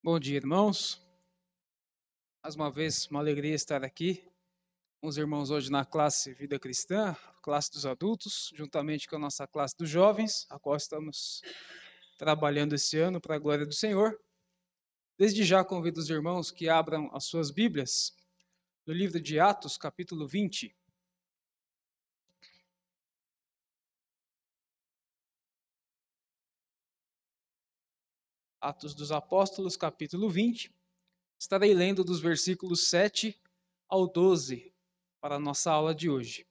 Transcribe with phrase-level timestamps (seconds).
[0.00, 1.04] Bom dia, irmãos.
[2.40, 4.24] Mais uma vez, uma alegria estar aqui
[5.00, 9.44] com os irmãos hoje na classe Vida Cristã, classe dos adultos, juntamente com a nossa
[9.44, 11.42] classe dos jovens, a qual estamos
[12.16, 14.16] trabalhando esse ano para a glória do Senhor.
[15.18, 18.12] Desde já convido os irmãos que abram as suas Bíblias
[18.86, 20.77] no livro de Atos, capítulo 20.
[28.60, 30.74] Atos dos Apóstolos, capítulo 20.
[31.38, 33.40] Estarei lendo dos versículos 7
[33.88, 34.74] ao 12
[35.20, 36.44] para a nossa aula de hoje.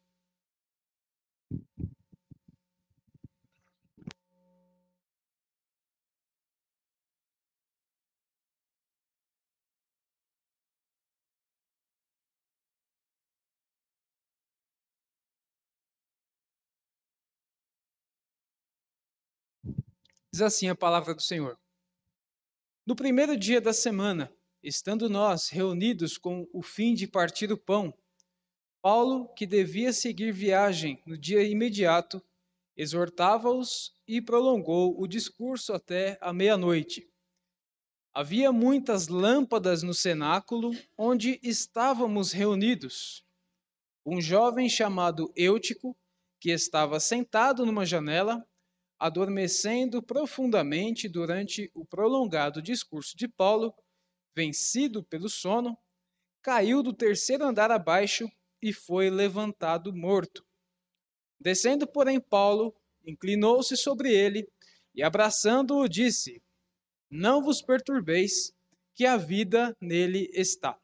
[20.31, 21.57] Diz assim a palavra do Senhor.
[22.87, 24.33] No primeiro dia da semana,
[24.63, 27.93] estando nós reunidos com o fim de partir o pão,
[28.81, 32.23] Paulo, que devia seguir viagem no dia imediato,
[32.77, 37.05] exortava-os e prolongou o discurso até a meia-noite.
[38.13, 43.21] Havia muitas lâmpadas no cenáculo onde estávamos reunidos.
[44.05, 45.93] Um jovem chamado Eutico,
[46.39, 48.47] que estava sentado numa janela,
[48.99, 53.73] adormecendo profundamente durante o prolongado discurso de Paulo,
[54.35, 55.77] vencido pelo sono,
[56.41, 58.27] caiu do terceiro andar abaixo
[58.61, 60.45] e foi levantado morto.
[61.39, 64.47] Descendo, porém, Paulo inclinou-se sobre ele
[64.95, 66.41] e, abraçando-o, disse:
[67.09, 68.51] Não vos perturbeis,
[68.95, 70.75] que a vida nele está.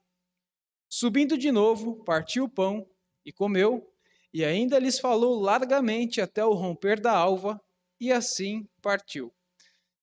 [0.87, 2.87] Subindo de novo, partiu o pão
[3.25, 3.91] e comeu,
[4.31, 7.59] e ainda lhes falou largamente até o romper da alva,
[8.03, 9.33] e assim partiu.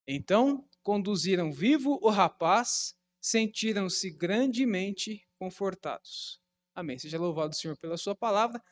[0.08, 6.40] Então conduziram vivo o rapaz, sentiram-se grandemente confortados.
[6.74, 6.98] Amém.
[6.98, 8.62] Seja louvado o Senhor pela sua palavra.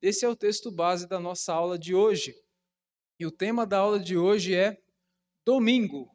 [0.00, 2.34] Esse é o texto base da nossa aula de hoje.
[3.20, 4.80] E o tema da aula de hoje é
[5.44, 6.10] Domingo,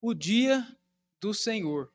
[0.00, 0.66] o dia
[1.20, 1.92] do Senhor.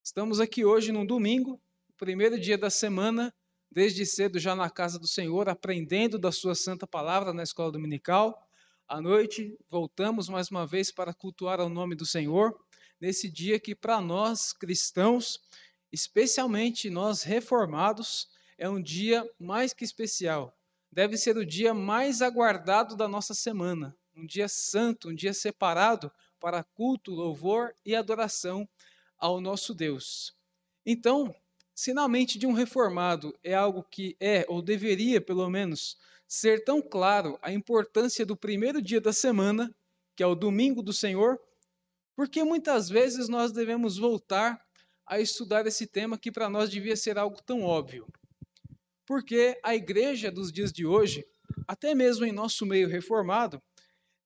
[0.00, 1.60] Estamos aqui hoje num domingo,
[1.96, 3.34] primeiro dia da semana,
[3.68, 8.48] desde cedo já na casa do Senhor, aprendendo da sua santa palavra na escola dominical.
[8.90, 12.58] À noite, voltamos mais uma vez para cultuar ao nome do Senhor,
[13.00, 15.38] nesse dia que, para nós cristãos,
[15.92, 18.26] especialmente nós reformados,
[18.58, 20.52] é um dia mais que especial.
[20.90, 26.10] Deve ser o dia mais aguardado da nossa semana, um dia santo, um dia separado
[26.40, 28.68] para culto, louvor e adoração
[29.16, 30.34] ao nosso Deus.
[30.84, 31.32] Então,
[31.72, 35.96] se na mente de um reformado é algo que é, ou deveria pelo menos,
[36.30, 39.74] ser tão claro a importância do primeiro dia da semana,
[40.14, 41.40] que é o domingo do Senhor,
[42.14, 44.64] porque muitas vezes nós devemos voltar
[45.04, 48.06] a estudar esse tema que para nós devia ser algo tão óbvio.
[49.04, 51.26] Porque a igreja dos dias de hoje,
[51.66, 53.60] até mesmo em nosso meio reformado,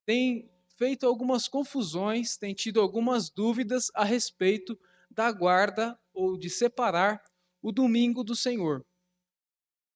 [0.04, 4.78] tem feito algumas confusões, tem tido algumas dúvidas a respeito
[5.10, 7.24] da guarda ou de separar
[7.62, 8.84] o domingo do Senhor.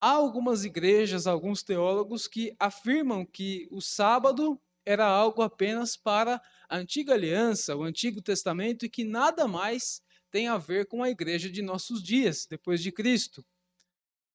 [0.00, 6.76] Há algumas igrejas, alguns teólogos que afirmam que o sábado era algo apenas para a
[6.76, 10.00] antiga aliança, o Antigo Testamento, e que nada mais
[10.30, 13.44] tem a ver com a igreja de nossos dias, depois de Cristo.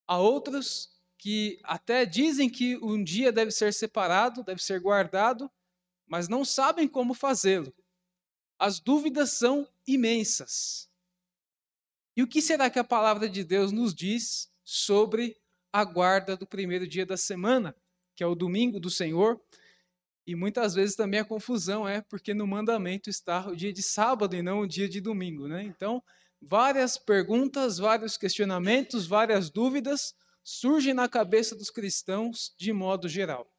[0.06, 5.50] Há outros que até dizem que um dia deve ser separado, deve ser guardado,
[6.06, 7.74] mas não sabem como fazê-lo.
[8.60, 10.90] As dúvidas são imensas.
[12.18, 15.42] E o que será que a palavra de Deus nos diz sobre
[15.74, 17.76] a guarda do primeiro dia da semana,
[18.16, 19.42] que é o domingo do Senhor.
[20.26, 24.36] E muitas vezes também a confusão é porque no mandamento está o dia de sábado
[24.36, 25.64] e não o dia de domingo, né?
[25.64, 26.02] Então,
[26.40, 30.14] várias perguntas, vários questionamentos, várias dúvidas
[30.44, 33.52] surgem na cabeça dos cristãos de modo geral.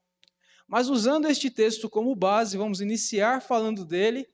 [0.69, 4.27] Mas usando este texto como base, vamos iniciar falando dele,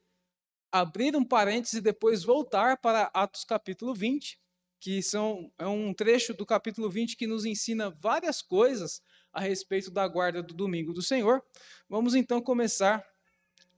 [0.70, 4.38] abrir um parêntese e depois voltar para Atos capítulo 20,
[4.80, 9.90] que são, é um trecho do capítulo 20 que nos ensina várias coisas a respeito
[9.90, 11.44] da guarda do domingo do Senhor.
[11.88, 13.04] Vamos então começar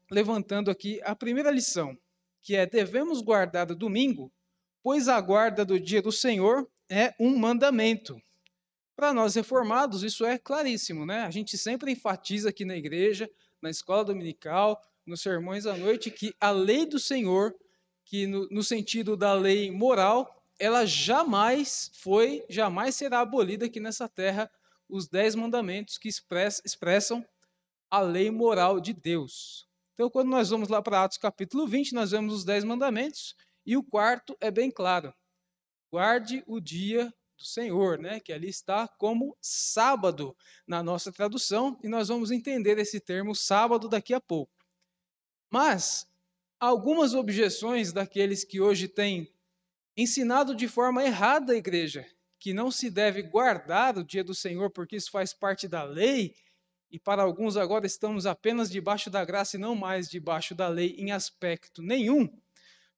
[0.09, 1.99] levantando aqui a primeira lição,
[2.41, 4.33] que é: devemos guardar o domingo,
[4.81, 8.23] pois a guarda do dia do Senhor é um mandamento.
[8.95, 11.23] Para nós reformados, isso é claríssimo, né?
[11.23, 13.29] A gente sempre enfatiza aqui na igreja,
[13.61, 17.53] na escola dominical, nos sermões à noite, que a lei do Senhor,
[18.05, 24.09] que no, no sentido da lei moral, ela jamais foi, jamais será abolida aqui nessa
[24.09, 24.49] terra
[24.89, 27.27] os dez mandamentos que expressam
[27.91, 29.69] a lei moral de Deus.
[29.93, 33.35] Então, quando nós vamos lá para Atos capítulo 20, nós vemos os dez mandamentos,
[33.67, 35.13] E o quarto é bem claro:
[35.91, 38.21] guarde o dia do Senhor, né?
[38.21, 43.89] Que ali está como sábado na nossa tradução, e nós vamos entender esse termo sábado
[43.89, 44.53] daqui a pouco.
[45.51, 46.07] Mas
[46.61, 49.29] algumas objeções daqueles que hoje têm
[49.97, 52.07] ensinado de forma errada a igreja,
[52.39, 56.35] que não se deve guardar o dia do Senhor porque isso faz parte da lei,
[56.91, 60.95] e para alguns agora estamos apenas debaixo da graça e não mais debaixo da lei
[60.99, 62.29] em aspecto nenhum.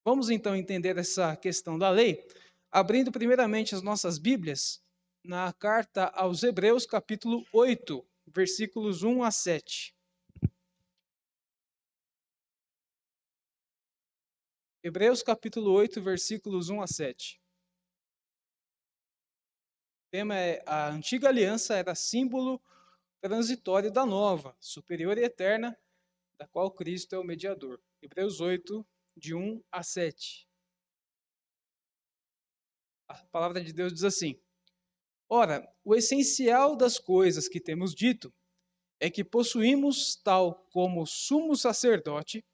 [0.05, 2.27] Vamos então entender essa questão da lei,
[2.71, 4.83] abrindo primeiramente as nossas Bíblias
[5.25, 9.94] na carta aos Hebreus, capítulo 8, versículos 1 a 7.
[14.87, 17.41] Hebreus capítulo 8, versículos 1 a 7.
[19.97, 22.63] O tema é a antiga aliança era símbolo
[23.19, 25.75] transitório da nova, superior e eterna,
[26.37, 27.81] da qual Cristo é o mediador.
[28.03, 28.87] Hebreus 8,
[29.17, 30.47] de 1 a 7.
[33.09, 34.39] A palavra de Deus diz assim:
[35.27, 38.31] Ora, o essencial das coisas que temos dito
[39.01, 42.45] é que possuímos tal como sumo sacerdote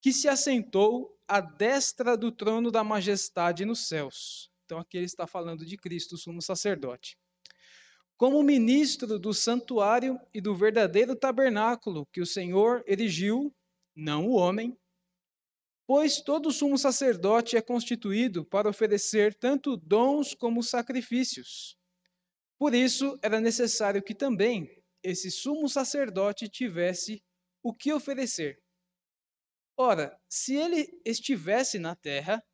[0.00, 4.50] que se assentou à destra do trono da majestade nos céus.
[4.64, 7.18] Então aqui ele está falando de Cristo, sumo sacerdote.
[8.16, 13.54] Como ministro do santuário e do verdadeiro tabernáculo que o Senhor erigiu,
[13.94, 14.78] não o homem,
[15.86, 21.76] pois todo sumo sacerdote é constituído para oferecer tanto dons como sacrifícios.
[22.58, 24.70] Por isso era necessário que também
[25.02, 27.22] esse sumo sacerdote tivesse
[27.62, 28.63] o que oferecer.
[29.76, 32.44] Ora, se ele estivesse na terra,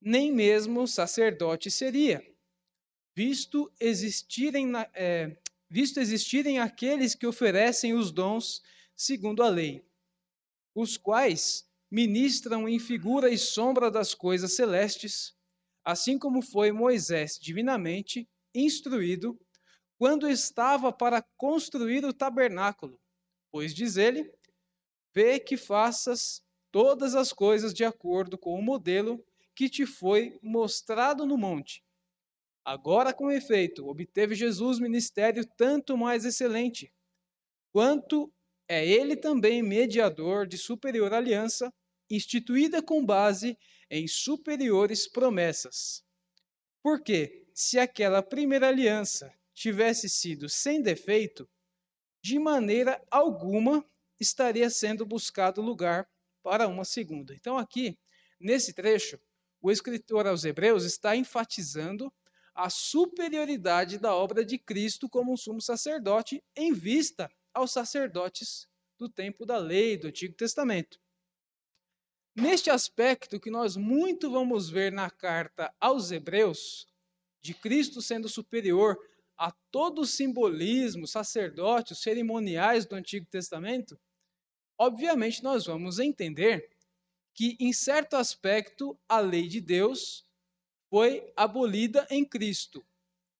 [0.00, 2.22] nem mesmo sacerdote seria,
[3.14, 5.36] visto existirem, é,
[5.70, 8.60] visto existirem aqueles que oferecem os dons
[8.96, 9.86] segundo a lei,
[10.74, 15.32] os quais ministram em figura e sombra das coisas celestes,
[15.84, 19.38] assim como foi Moisés divinamente instruído
[19.96, 23.00] quando estava para construir o tabernáculo,
[23.50, 24.30] pois diz ele:
[25.14, 26.43] Vê que faças
[26.74, 29.24] todas as coisas de acordo com o modelo
[29.54, 31.84] que te foi mostrado no monte.
[32.64, 36.92] Agora, com efeito, obteve Jesus ministério tanto mais excelente,
[37.72, 38.28] quanto
[38.66, 41.72] é ele também mediador de superior aliança,
[42.10, 43.56] instituída com base
[43.88, 46.02] em superiores promessas.
[46.82, 51.48] Porque, se aquela primeira aliança tivesse sido sem defeito,
[52.20, 53.88] de maneira alguma
[54.18, 56.04] estaria sendo buscado lugar
[56.44, 57.34] para uma segunda.
[57.34, 57.98] Então, aqui,
[58.38, 59.18] nesse trecho,
[59.62, 62.12] o escritor aos Hebreus está enfatizando
[62.54, 68.68] a superioridade da obra de Cristo como um sumo sacerdote em vista aos sacerdotes
[68.98, 71.00] do tempo da lei do Antigo Testamento.
[72.36, 76.86] Neste aspecto que nós muito vamos ver na carta aos Hebreus,
[77.40, 78.98] de Cristo sendo superior
[79.36, 83.98] a todo o simbolismo, sacerdotes, cerimoniais do Antigo Testamento,
[84.78, 86.70] obviamente nós vamos entender
[87.34, 90.24] que, em certo aspecto, a lei de Deus
[90.88, 92.84] foi abolida em Cristo.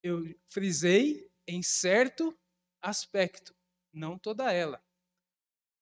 [0.03, 2.37] Eu frisei em certo
[2.83, 3.55] aspecto,
[3.93, 4.83] não toda ela.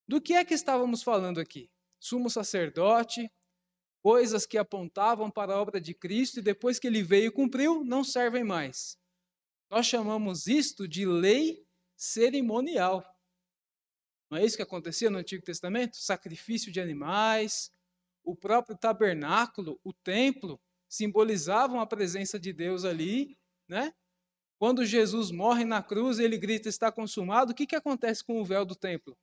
[0.07, 1.71] Do que é que estávamos falando aqui?
[1.99, 3.31] Sumo sacerdote,
[4.03, 7.85] coisas que apontavam para a obra de Cristo e depois que ele veio e cumpriu,
[7.85, 8.99] não servem mais.
[9.71, 11.65] Nós chamamos isto de lei
[11.97, 13.03] cerimonial.
[14.33, 15.99] Não é isso que acontecia no Antigo Testamento?
[15.99, 17.71] Sacrifício de animais,
[18.25, 20.59] o próprio tabernáculo, o templo,
[20.89, 23.93] simbolizavam a presença de Deus ali, né?
[24.59, 27.53] Quando Jesus morre na cruz, ele grita: Está consumado.
[27.53, 29.15] O que, que acontece com o véu do templo?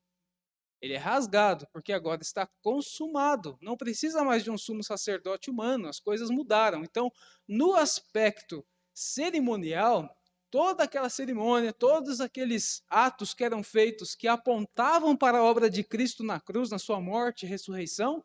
[0.79, 3.57] Ele é rasgado, porque agora está consumado.
[3.63, 6.83] Não precisa mais de um sumo sacerdote humano, as coisas mudaram.
[6.83, 7.11] Então,
[7.47, 8.63] no aspecto
[8.93, 10.07] cerimonial,
[10.51, 15.83] toda aquela cerimônia, todos aqueles atos que eram feitos que apontavam para a obra de
[15.83, 18.23] Cristo na cruz, na sua morte e ressurreição,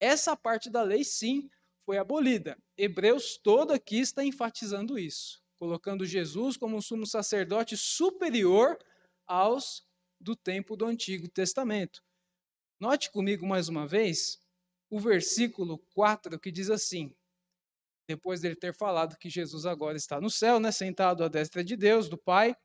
[0.00, 1.48] essa parte da lei sim
[1.84, 2.58] foi abolida.
[2.76, 8.78] Hebreus todo aqui está enfatizando isso, colocando Jesus como um sumo sacerdote superior
[9.26, 9.86] aos
[10.20, 12.02] do tempo do Antigo Testamento.
[12.80, 14.38] Note comigo mais uma vez
[14.90, 17.14] o versículo 4 que diz assim:
[18.06, 21.76] depois dele ter falado que Jesus agora está no céu, né, sentado à destra de
[21.76, 22.56] Deus, do Pai,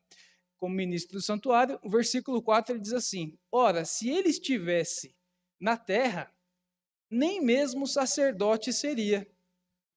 [0.58, 5.16] como ministro do santuário, o versículo 4 ele diz assim: Ora, se ele estivesse
[5.60, 6.34] na terra,
[7.10, 9.28] nem mesmo sacerdote seria,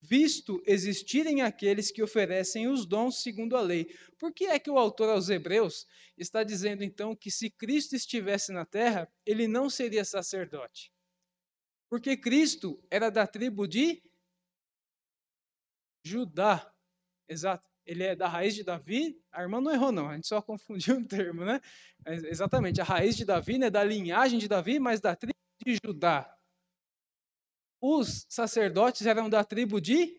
[0.00, 3.86] visto existirem aqueles que oferecem os dons segundo a lei.
[4.18, 8.52] Por que é que o autor aos Hebreus está dizendo então que se Cristo estivesse
[8.52, 10.92] na terra, ele não seria sacerdote?
[11.88, 14.02] Porque Cristo era da tribo de
[16.04, 16.72] Judá,
[17.28, 17.70] exato.
[17.84, 19.20] Ele é da raiz de Davi.
[19.32, 20.08] A irmã não errou, não.
[20.08, 21.60] A gente só confundiu o termo, né?
[22.06, 22.80] Exatamente.
[22.80, 23.70] A raiz de Davi, né?
[23.70, 26.32] Da linhagem de Davi, mas da tribo de Judá.
[27.80, 30.16] Os sacerdotes eram da tribo de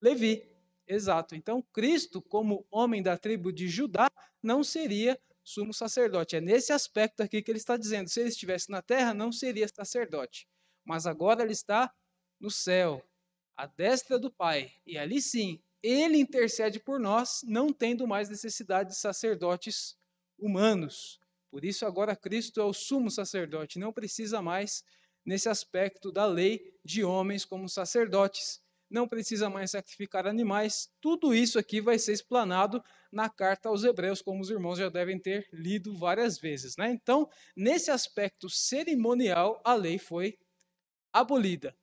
[0.00, 0.48] Levi.
[0.86, 1.34] Exato.
[1.34, 4.08] Então, Cristo, como homem da tribo de Judá,
[4.42, 6.36] não seria sumo sacerdote.
[6.36, 8.08] É nesse aspecto aqui que ele está dizendo.
[8.08, 10.46] Se ele estivesse na terra, não seria sacerdote.
[10.84, 11.92] Mas agora ele está
[12.40, 13.02] no céu,
[13.56, 14.72] à destra do Pai.
[14.86, 19.96] E ali sim, ele intercede por nós, não tendo mais necessidade de sacerdotes
[20.38, 21.20] humanos.
[21.50, 24.82] Por isso, agora Cristo é o sumo sacerdote, não precisa mais,
[25.24, 30.88] nesse aspecto da lei, de homens como sacerdotes não precisa mais sacrificar animais.
[31.00, 35.18] Tudo isso aqui vai ser explanado na carta aos Hebreus, como os irmãos já devem
[35.18, 36.76] ter lido várias vezes.
[36.76, 36.90] Né?
[36.90, 40.38] Então, nesse aspecto cerimonial, a lei foi
[41.12, 41.76] abolida.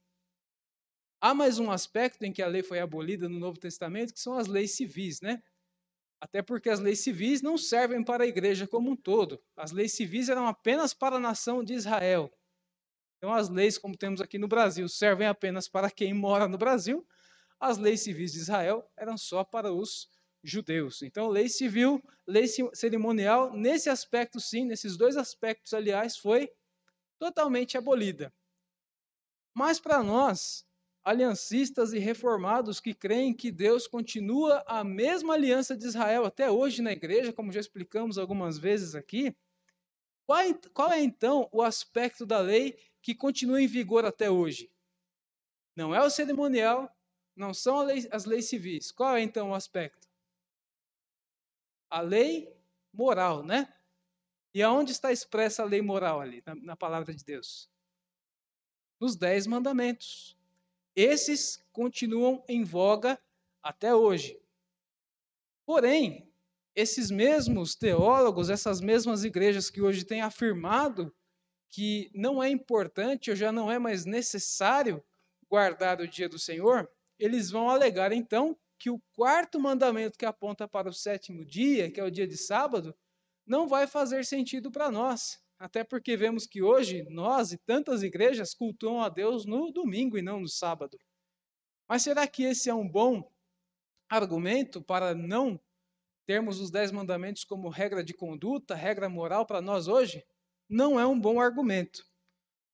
[1.23, 4.33] Há mais um aspecto em que a lei foi abolida no Novo Testamento, que são
[4.33, 5.43] as leis civis, né?
[6.19, 9.39] Até porque as leis civis não servem para a igreja como um todo.
[9.55, 12.31] As leis civis eram apenas para a nação de Israel.
[13.17, 17.07] Então, as leis, como temos aqui no Brasil, servem apenas para quem mora no Brasil.
[17.59, 20.09] As leis civis de Israel eram só para os
[20.43, 21.03] judeus.
[21.03, 26.51] Então, lei civil, lei cerimonial, nesse aspecto, sim, nesses dois aspectos, aliás, foi
[27.19, 28.33] totalmente abolida.
[29.53, 30.65] Mas para nós,
[31.03, 36.81] aliancistas e reformados que creem que Deus continua a mesma aliança de Israel até hoje
[36.81, 39.35] na igreja, como já explicamos algumas vezes aqui,
[40.73, 44.71] qual é, então o aspecto da lei que continua em vigor até hoje.
[45.75, 46.89] Não é o cerimonial,
[47.35, 48.91] não são as leis civis.
[48.91, 50.07] Qual é então o aspecto?
[51.89, 52.55] A lei
[52.93, 53.73] moral, né?
[54.53, 57.69] E aonde está expressa a lei moral ali, na, na palavra de Deus?
[58.99, 60.37] Nos Dez Mandamentos.
[60.95, 63.19] Esses continuam em voga
[63.63, 64.39] até hoje.
[65.65, 66.29] Porém,
[66.75, 71.13] esses mesmos teólogos, essas mesmas igrejas que hoje têm afirmado
[71.69, 75.03] que não é importante ou já não é mais necessário
[75.49, 80.67] guardar o dia do Senhor, eles vão alegar então que o quarto mandamento que aponta
[80.67, 82.95] para o sétimo dia, que é o dia de sábado,
[83.45, 85.39] não vai fazer sentido para nós.
[85.61, 90.21] Até porque vemos que hoje nós e tantas igrejas cultuam a Deus no domingo e
[90.21, 90.97] não no sábado.
[91.87, 93.31] Mas será que esse é um bom
[94.09, 95.59] argumento para não
[96.25, 100.25] termos os dez mandamentos como regra de conduta, regra moral para nós hoje?
[100.71, 102.05] não é um bom argumento.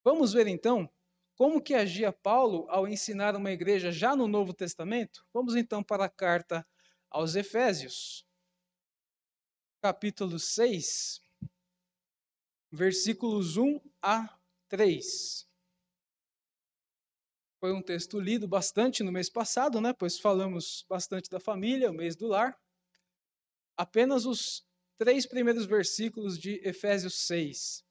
[0.04, 0.88] Vamos ver então
[1.34, 5.26] como que agia Paulo ao ensinar uma igreja já no Novo Testamento?
[5.34, 6.64] Vamos então para a carta
[7.10, 8.24] aos Efésios,
[9.82, 11.20] capítulo 6,
[12.70, 15.46] versículos 1 a 3.
[17.60, 19.92] Foi um texto lido bastante no mês passado, né?
[19.92, 22.56] Pois falamos bastante da família, o mês do lar.
[23.76, 24.64] Apenas os
[24.96, 27.84] três primeiros versículos de Efésios 6.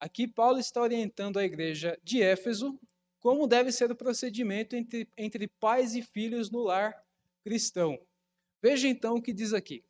[0.00, 2.78] Aqui, Paulo está orientando a igreja de Éfeso
[3.20, 6.94] como deve ser o procedimento entre, entre pais e filhos no lar
[7.42, 7.98] cristão.
[8.62, 9.84] Veja então o que diz aqui: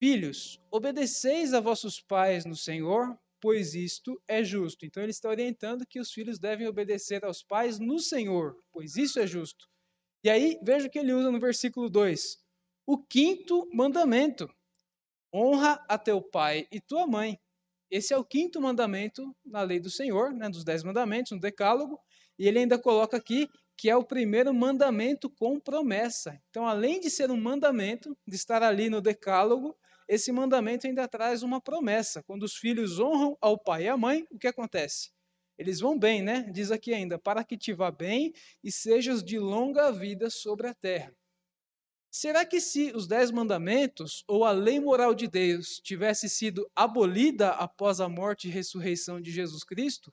[0.00, 4.84] Filhos, obedeceis a vossos pais no Senhor, pois isto é justo.
[4.84, 9.20] Então, ele está orientando que os filhos devem obedecer aos pais no Senhor, pois isso
[9.20, 9.68] é justo.
[10.24, 12.38] E aí, veja o que ele usa no versículo 2:
[12.86, 14.48] O quinto mandamento:
[15.32, 17.38] honra a teu pai e tua mãe
[17.90, 21.98] esse é o quinto mandamento na lei do Senhor, né, dos dez mandamentos, no Decálogo,
[22.38, 26.40] e ele ainda coloca aqui que é o primeiro mandamento com promessa.
[26.50, 29.76] Então, além de ser um mandamento, de estar ali no Decálogo,
[30.10, 32.20] esse mandamento ainda traz uma promessa.
[32.24, 35.12] Quando os filhos honram ao pai e à mãe, o que acontece?
[35.56, 36.50] Eles vão bem, né?
[36.52, 40.74] Diz aqui ainda, para que te vá bem e sejas de longa vida sobre a
[40.74, 41.14] terra.
[42.10, 47.50] Será que se os dez mandamentos ou a lei moral de Deus tivesse sido abolida
[47.50, 50.12] após a morte e ressurreição de Jesus Cristo,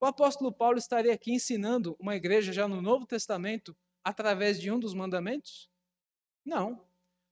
[0.00, 4.80] o apóstolo Paulo estaria aqui ensinando uma igreja já no Novo Testamento através de um
[4.80, 5.70] dos mandamentos?
[6.44, 6.84] Não.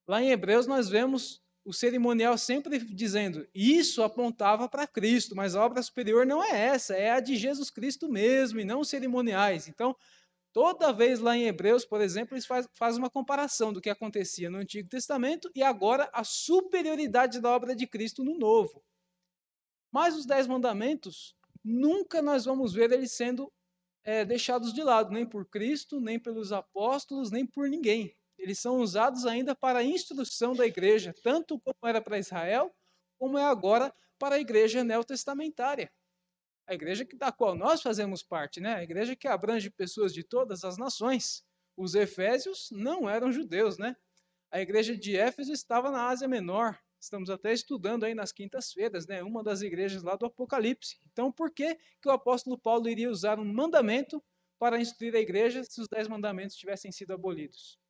[0.07, 5.65] Lá em Hebreus nós vemos o cerimonial sempre dizendo isso apontava para Cristo, mas a
[5.65, 9.69] obra superior não é essa, é a de Jesus Cristo mesmo e não os cerimoniais.
[9.69, 9.95] Então,
[10.53, 14.51] Toda vez lá em Hebreus, por exemplo, eles fazem faz uma comparação do que acontecia
[14.51, 18.83] no Antigo Testamento e agora a superioridade da obra de Cristo no Novo.
[19.93, 23.53] Mas os Dez Mandamentos, nunca nós vamos ver eles sendo
[24.03, 28.17] é, deixados de lado, nem por Cristo, nem pelos apóstolos, nem por ninguém.
[28.41, 32.75] Eles são usados ainda para a instrução da igreja, tanto como era para Israel,
[33.19, 35.93] como é agora para a igreja neotestamentária
[36.71, 38.77] a igreja da qual nós fazemos parte, né?
[38.77, 41.45] a igreja que abrange pessoas de todas as nações.
[41.77, 43.97] os efésios não eram judeus, né?
[44.53, 46.79] A igreja de Éfeso estava na Ásia Menor.
[47.01, 49.21] Estamos até estudando aí nas quintas-feiras, né?
[49.23, 51.01] Uma das igrejas lá do Apocalipse.
[51.11, 54.23] Então, por que, que o apóstolo Paulo iria usar um mandamento
[54.59, 57.81] para instruir a igreja se os dez mandamentos tivessem sido abolidos?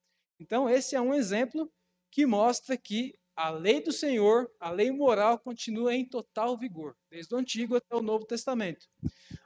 [0.40, 1.70] Então, esse é um exemplo
[2.10, 7.34] que mostra que a lei do Senhor, a lei moral, continua em total vigor, desde
[7.34, 8.88] o Antigo até o Novo Testamento.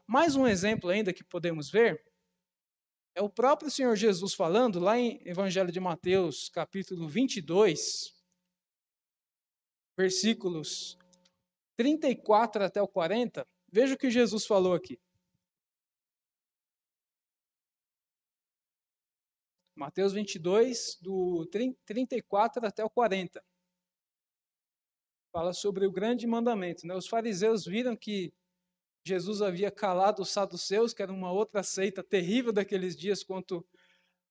[0.06, 2.00] Mais um exemplo ainda que podemos ver
[3.16, 8.12] é o próprio Senhor Jesus falando lá em Evangelho de Mateus, capítulo 22,
[9.96, 10.98] versículos
[11.76, 13.46] 34 até o 40.
[13.70, 14.98] Veja o que Jesus falou aqui.
[19.76, 23.42] Mateus 22, do 34 até o 40
[25.34, 26.86] fala sobre o grande mandamento.
[26.86, 26.94] Né?
[26.94, 28.32] Os fariseus viram que
[29.04, 33.66] Jesus havia calado os saduceus, que era uma outra seita terrível daqueles dias quanto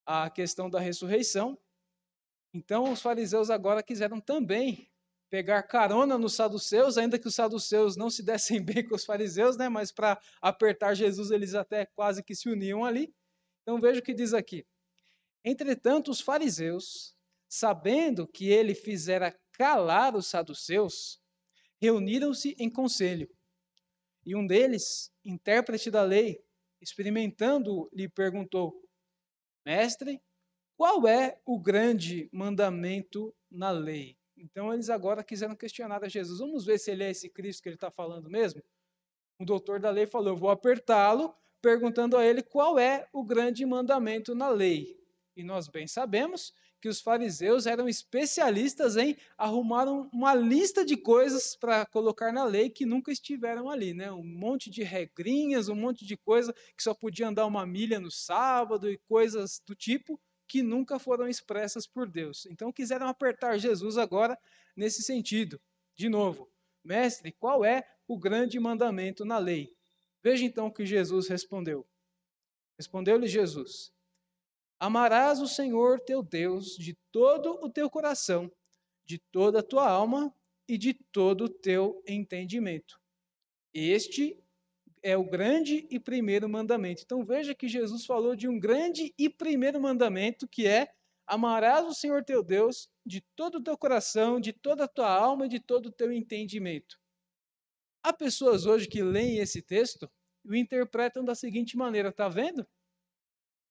[0.05, 1.59] à questão da ressurreição.
[2.53, 4.89] Então, os fariseus agora quiseram também
[5.29, 9.57] pegar carona nos saduceus, ainda que os saduceus não se dessem bem com os fariseus,
[9.57, 9.67] né?
[9.67, 13.13] mas para apertar Jesus, eles até quase que se uniam ali.
[13.63, 14.65] Então, veja o que diz aqui.
[15.43, 17.15] Entretanto, os fariseus,
[17.49, 21.21] sabendo que ele fizera calar os saduceus,
[21.81, 23.29] reuniram-se em conselho.
[24.25, 26.41] E um deles, intérprete da lei,
[26.81, 28.73] experimentando, lhe perguntou:
[29.65, 30.21] Mestre,
[30.77, 34.17] qual é o grande mandamento na lei?
[34.37, 36.39] Então eles agora quiseram questionar a Jesus.
[36.39, 38.61] Vamos ver se ele é esse Cristo que ele está falando mesmo?
[39.39, 43.65] O doutor da lei falou: Eu vou apertá-lo, perguntando a ele qual é o grande
[43.65, 45.02] mandamento na lei.
[45.35, 51.55] E nós bem sabemos que os fariseus eram especialistas em arrumar uma lista de coisas
[51.55, 54.11] para colocar na lei que nunca estiveram ali, né?
[54.11, 58.11] Um monte de regrinhas, um monte de coisa que só podia andar uma milha no
[58.11, 62.45] sábado e coisas do tipo que nunca foram expressas por Deus.
[62.47, 64.37] Então quiseram apertar Jesus agora
[64.75, 65.59] nesse sentido.
[65.95, 66.51] De novo,
[66.83, 69.73] mestre, qual é o grande mandamento na lei?
[70.21, 71.87] Veja então o que Jesus respondeu.
[72.77, 73.92] Respondeu-lhe Jesus:
[74.79, 78.51] Amarás o Senhor teu Deus de todo o teu coração,
[79.05, 80.33] de toda a tua alma
[80.67, 82.99] e de todo o teu entendimento.
[83.73, 84.37] Este
[85.01, 87.01] é o grande e primeiro mandamento.
[87.03, 90.89] Então veja que Jesus falou de um grande e primeiro mandamento que é
[91.27, 95.45] amarás o Senhor teu Deus de todo o teu coração, de toda a tua alma
[95.45, 96.97] e de todo o teu entendimento.
[98.01, 100.09] Há pessoas hoje que leem esse texto
[100.45, 102.67] e o interpretam da seguinte maneira, tá vendo?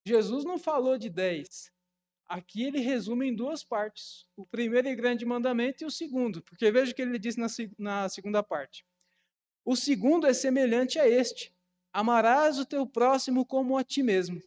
[0.04, 1.70] Jesus não falou de dez.
[2.26, 6.70] Aqui ele resume em duas partes: o primeiro e grande mandamento e o segundo, porque
[6.70, 7.46] veja o que ele diz na,
[7.78, 8.86] na segunda parte.
[9.64, 11.54] O segundo é semelhante a este:
[11.92, 14.42] amarás o teu próximo como a ti mesmo.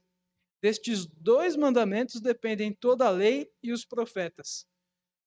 [0.61, 4.67] Destes dois mandamentos dependem toda a lei e os profetas.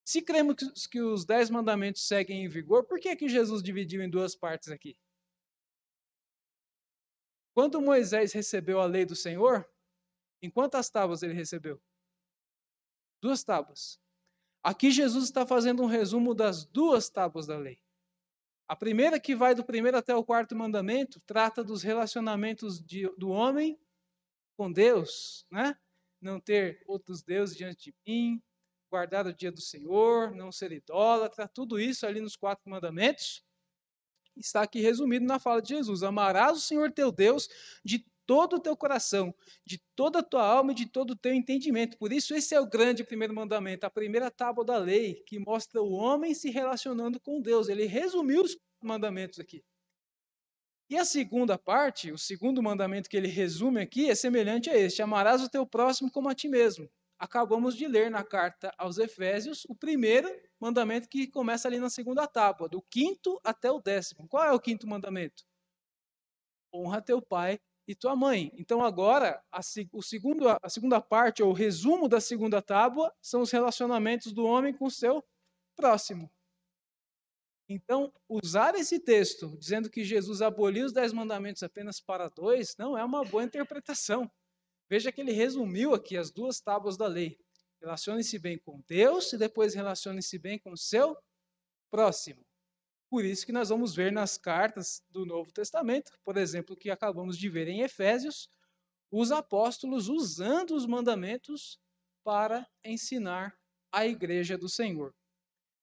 [0.04, 4.10] Se cremos que os dez mandamentos seguem em vigor, por que, que Jesus dividiu em
[4.10, 4.98] duas partes aqui?
[7.54, 9.68] Quando Moisés recebeu a lei do Senhor,
[10.42, 11.80] em quantas tábuas ele recebeu?
[13.20, 14.00] Duas tábuas.
[14.62, 17.80] Aqui Jesus está fazendo um resumo das duas tábuas da lei.
[18.68, 23.30] A primeira, que vai do primeiro até o quarto mandamento, trata dos relacionamentos de, do
[23.30, 23.78] homem
[24.56, 25.78] com Deus, né?
[26.20, 28.42] Não ter outros deuses diante de mim,
[28.90, 33.42] guardar o dia do Senhor, não ser idólatra, tudo isso ali nos quatro mandamentos
[34.40, 37.48] está aqui resumido na fala de Jesus: Amarás o Senhor teu Deus
[37.84, 41.32] de todo o teu coração, de toda a tua alma e de todo o teu
[41.32, 41.96] entendimento.
[41.96, 45.82] Por isso, esse é o grande primeiro mandamento, a primeira tábua da lei, que mostra
[45.82, 47.70] o homem se relacionando com Deus.
[47.70, 49.64] Ele resumiu os mandamentos aqui.
[50.90, 55.00] E a segunda parte, o segundo mandamento que ele resume aqui, é semelhante a este:
[55.00, 56.86] amarás o teu próximo como a ti mesmo.
[57.18, 60.28] Acabamos de ler na carta aos Efésios o primeiro
[60.60, 64.28] mandamento que começa ali na segunda tábua, do quinto até o décimo.
[64.28, 65.44] Qual é o quinto mandamento?
[66.72, 68.52] Honra teu pai e tua mãe.
[68.54, 69.60] Então agora a,
[69.92, 74.44] o segundo, a segunda parte, ou o resumo da segunda tábua, são os relacionamentos do
[74.44, 75.24] homem com o seu
[75.74, 76.30] próximo.
[77.70, 82.96] Então, usar esse texto dizendo que Jesus aboliu os dez mandamentos apenas para dois, não
[82.96, 84.30] é uma boa interpretação.
[84.88, 87.38] Veja que ele resumiu aqui as duas tábuas da lei.
[87.80, 91.16] Relacione-se bem com Deus e depois relacione-se bem com o seu
[91.90, 92.47] próximo.
[93.10, 97.38] Por isso que nós vamos ver nas cartas do Novo Testamento, por exemplo, que acabamos
[97.38, 98.50] de ver em Efésios,
[99.10, 101.80] os apóstolos usando os mandamentos
[102.22, 103.56] para ensinar
[103.90, 105.14] a igreja do Senhor.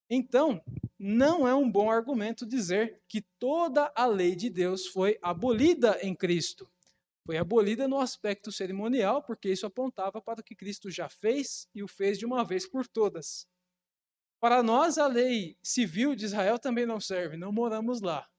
[0.07, 0.63] Então,
[0.99, 6.15] não é um bom argumento dizer que toda a lei de Deus foi abolida em
[6.15, 6.69] Cristo.
[7.25, 11.81] Foi abolida no aspecto cerimonial, porque isso apontava para o que Cristo já fez e
[11.81, 13.47] o fez de uma vez por todas.
[14.39, 18.29] Para nós, a lei civil de Israel também não serve, não moramos lá.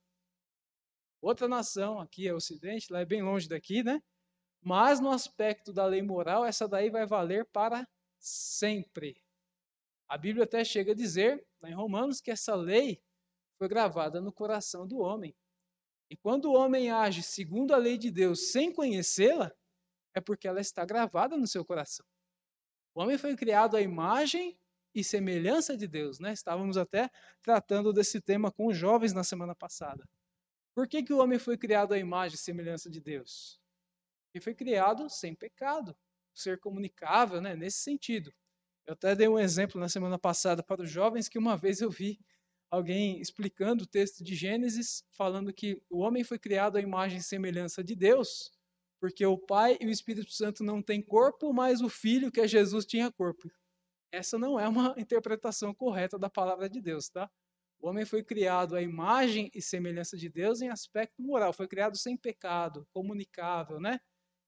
[1.21, 4.01] Outra nação, aqui é o Ocidente, lá é bem longe daqui, né?
[4.63, 7.87] Mas no aspecto da lei moral, essa daí vai valer para
[8.19, 9.23] sempre.
[10.09, 13.03] A Bíblia até chega a dizer, lá em Romanos, que essa lei
[13.59, 15.35] foi gravada no coração do homem.
[16.09, 19.51] E quando o homem age segundo a lei de Deus sem conhecê-la,
[20.15, 22.07] é porque ela está gravada no seu coração.
[22.95, 24.59] O homem foi criado à imagem
[24.97, 26.33] e semelhança de Deus, né?
[26.33, 27.11] Estávamos até
[27.43, 30.09] tratando desse tema com os jovens na semana passada.
[30.75, 33.61] Por que, que o homem foi criado à imagem e semelhança de Deus?
[34.25, 35.95] Porque foi criado sem pecado,
[36.35, 37.55] ser comunicável, né?
[37.55, 38.33] Nesse sentido.
[38.87, 41.91] Eu até dei um exemplo na semana passada para os jovens que uma vez eu
[41.91, 42.19] vi
[42.71, 47.23] alguém explicando o texto de Gênesis, falando que o homem foi criado à imagem e
[47.23, 48.51] semelhança de Deus,
[48.99, 52.49] porque o Pai e o Espírito Santo não têm corpo, mas o Filho, que é
[52.49, 53.51] Jesus, tinha corpo.
[54.17, 57.31] Essa não é uma interpretação correta da palavra de Deus, tá?
[57.79, 61.97] O homem foi criado à imagem e semelhança de Deus em aspecto moral, foi criado
[61.99, 64.01] sem pecado, comunicável, né?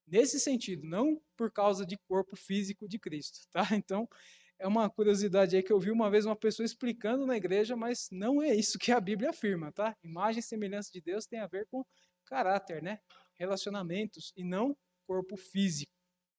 [0.07, 3.61] Nesse sentido, não por causa de corpo físico de Cristo, tá?
[3.83, 4.09] Então,
[4.57, 8.09] é uma curiosidade aí que eu vi uma vez uma pessoa explicando na igreja, mas
[8.11, 9.95] não é isso que a Bíblia afirma, tá?
[10.03, 11.85] Imagem e semelhança de Deus tem a ver com
[12.25, 12.99] caráter, né?
[13.35, 14.75] Relacionamentos e não
[15.07, 15.93] corpo físico,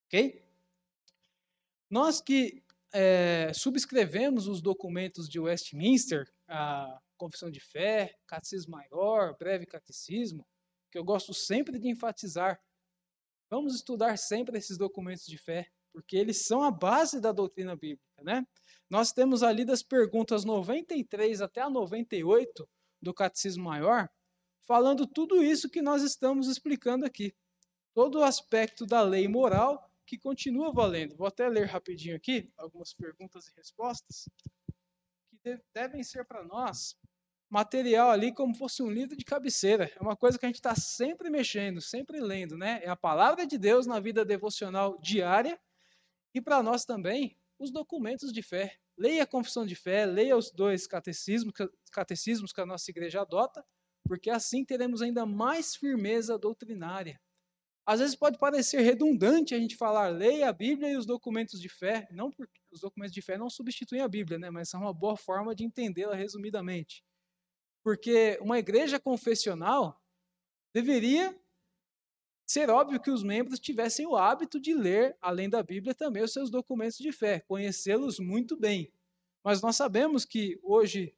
[0.07, 0.45] ok?
[1.89, 2.63] Nós que
[2.93, 10.47] é, subscrevemos os documentos de Westminster, a Confissão de Fé, Catecismo Maior, Breve Catecismo,
[10.91, 12.61] que eu gosto sempre de enfatizar.
[13.51, 18.23] Vamos estudar sempre esses documentos de fé, porque eles são a base da doutrina bíblica,
[18.23, 18.47] né?
[18.89, 22.69] Nós temos ali das perguntas 93 até a 98
[23.03, 24.09] do Catecismo Maior,
[24.67, 27.35] falando tudo isso que nós estamos explicando aqui.
[27.95, 31.15] Todo o aspecto da lei moral que continua valendo.
[31.15, 34.29] Vou até ler rapidinho aqui algumas perguntas e respostas
[35.45, 36.97] que devem ser para nós
[37.49, 39.89] material ali como fosse um livro de cabeceira.
[39.95, 42.81] É uma coisa que a gente está sempre mexendo, sempre lendo, né?
[42.83, 45.57] É a palavra de Deus na vida devocional diária
[46.35, 48.77] e para nós também os documentos de fé.
[48.99, 51.55] Leia a confissão de fé, leia os dois catecismos,
[51.93, 53.65] catecismos que a nossa igreja adota,
[54.03, 57.21] porque assim teremos ainda mais firmeza doutrinária.
[57.91, 61.69] Às vezes pode parecer redundante a gente falar leia a Bíblia e os documentos de
[61.69, 64.95] fé, não porque os documentos de fé não substituem a Bíblia, né, mas são uma
[64.95, 67.05] boa forma de entendê-la resumidamente.
[67.83, 70.01] Porque uma igreja confessional
[70.73, 71.37] deveria
[72.47, 76.33] ser óbvio que os membros tivessem o hábito de ler, além da Bíblia, também os
[76.33, 78.93] seus documentos de fé, conhecê-los muito bem.
[79.43, 81.13] Mas nós sabemos que hoje,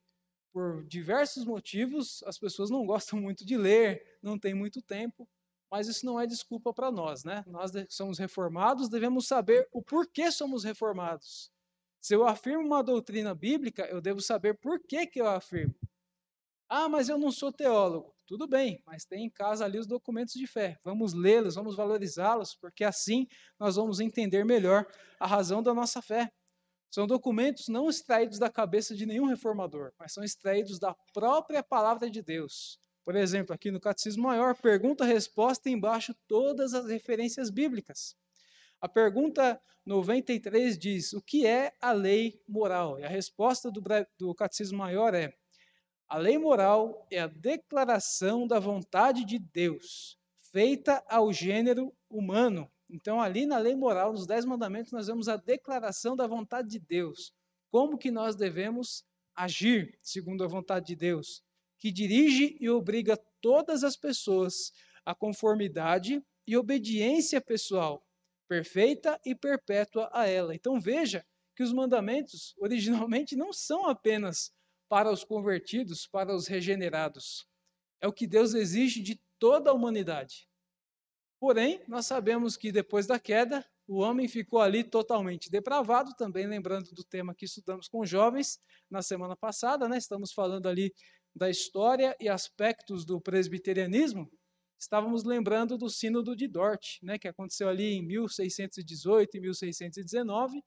[0.50, 5.28] por diversos motivos, as pessoas não gostam muito de ler, não têm muito tempo
[5.72, 7.42] mas isso não é desculpa para nós, né?
[7.46, 11.50] Nós somos reformados, devemos saber o porquê somos reformados.
[11.98, 15.74] Se eu afirmo uma doutrina bíblica, eu devo saber por que, que eu afirmo.
[16.68, 18.14] Ah, mas eu não sou teólogo.
[18.26, 20.78] Tudo bem, mas tem em casa ali os documentos de fé.
[20.84, 23.26] Vamos lê-los, vamos valorizá-los, porque assim
[23.58, 24.86] nós vamos entender melhor
[25.18, 26.30] a razão da nossa fé.
[26.90, 32.10] São documentos não extraídos da cabeça de nenhum reformador, mas são extraídos da própria palavra
[32.10, 32.81] de Deus.
[33.04, 38.16] Por exemplo, aqui no Catecismo Maior, pergunta-resposta embaixo todas as referências bíblicas.
[38.80, 42.98] A pergunta 93 diz: O que é a lei moral?
[43.00, 43.82] E a resposta do,
[44.16, 45.34] do Catecismo Maior é:
[46.08, 50.16] A lei moral é a declaração da vontade de Deus,
[50.52, 52.70] feita ao gênero humano.
[52.88, 56.78] Então, ali na lei moral, nos Dez Mandamentos, nós vemos a declaração da vontade de
[56.78, 57.32] Deus.
[57.70, 61.42] Como que nós devemos agir segundo a vontade de Deus?
[61.82, 64.72] Que dirige e obriga todas as pessoas
[65.04, 68.06] à conformidade e obediência pessoal,
[68.48, 70.54] perfeita e perpétua a ela.
[70.54, 74.52] Então veja que os mandamentos originalmente não são apenas
[74.88, 77.48] para os convertidos, para os regenerados.
[78.00, 80.48] É o que Deus exige de toda a humanidade.
[81.40, 86.92] Porém, nós sabemos que depois da queda, o homem ficou ali totalmente depravado, também lembrando
[86.92, 89.98] do tema que estudamos com jovens na semana passada, né?
[89.98, 90.94] Estamos falando ali
[91.34, 94.30] da história e aspectos do presbiterianismo,
[94.78, 100.62] estávamos lembrando do Sínodo de Dort, né, que aconteceu ali em 1618 e 1619,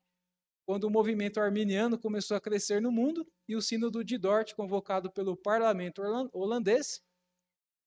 [0.65, 5.11] quando o movimento arminiano começou a crescer no mundo, e o Sínodo de Dort, convocado
[5.11, 6.01] pelo parlamento
[6.33, 7.01] holandês,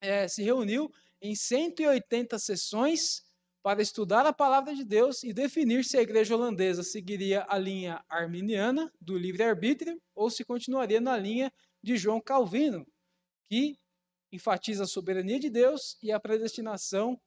[0.00, 3.24] é, se reuniu em 180 sessões
[3.62, 8.02] para estudar a palavra de Deus e definir se a igreja holandesa seguiria a linha
[8.08, 12.86] arminiana do livre-arbítrio ou se continuaria na linha de João Calvino,
[13.44, 13.78] que
[14.32, 17.20] enfatiza a soberania de Deus e a predestinação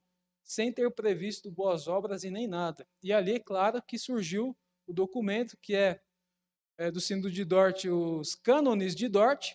[0.44, 2.88] sem ter previsto boas obras e nem nada.
[3.02, 6.02] E ali é claro que surgiu o documento que é,
[6.78, 9.54] é do Sínodo de Dort, os cânones de Dort,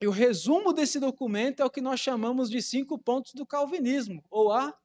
[0.00, 4.24] e o resumo desse documento é o que nós chamamos de cinco pontos do calvinismo,
[4.28, 4.76] ou a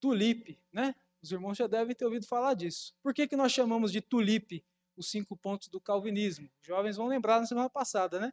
[0.00, 0.94] tulipe, né?
[1.22, 2.92] Os irmãos já devem ter ouvido falar disso.
[3.02, 4.64] Por que, que nós chamamos de tulipe
[4.96, 6.50] os cinco pontos do calvinismo?
[6.60, 8.32] Os jovens vão lembrar na semana passada, né?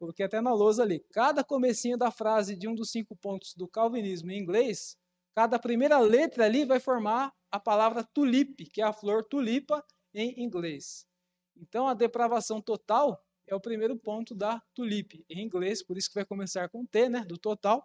[0.00, 1.04] Coloquei até na lousa ali.
[1.12, 4.96] Cada comecinho da frase de um dos cinco pontos do calvinismo em inglês,
[5.34, 9.84] cada primeira letra ali vai formar a palavra tulipe, que é a flor tulipa
[10.14, 11.06] em inglês.
[11.54, 16.14] Então, a depravação total é o primeiro ponto da tulipe, em inglês, por isso que
[16.14, 17.84] vai começar com T, né, do total.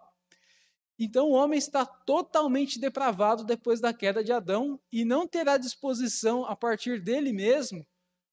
[0.98, 6.46] Então o homem está totalmente depravado depois da queda de Adão e não terá disposição
[6.46, 7.86] a partir dele mesmo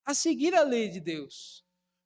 [0.06, 1.62] a seguir a lei de Deus.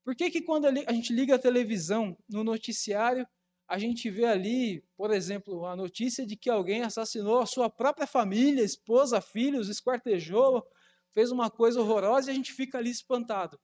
[0.08, 3.28] Por que, que quando a gente liga a televisão no noticiário,
[3.68, 8.08] a gente vê ali, por exemplo, a notícia de que alguém assassinou a sua própria
[8.08, 10.66] família, esposa, filhos, esquartejou,
[11.14, 13.60] fez uma coisa horrorosa e a gente fica ali espantado.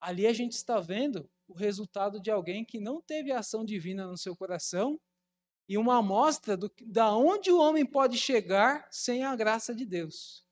[0.00, 4.18] Ali a gente está vendo o resultado de alguém que não teve ação divina no
[4.18, 5.00] seu coração
[5.68, 10.44] e uma amostra do, da onde o homem pode chegar sem a graça de Deus.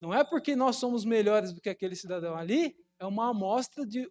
[0.00, 4.10] Não é porque nós somos melhores do que aquele cidadão ali, é uma amostra de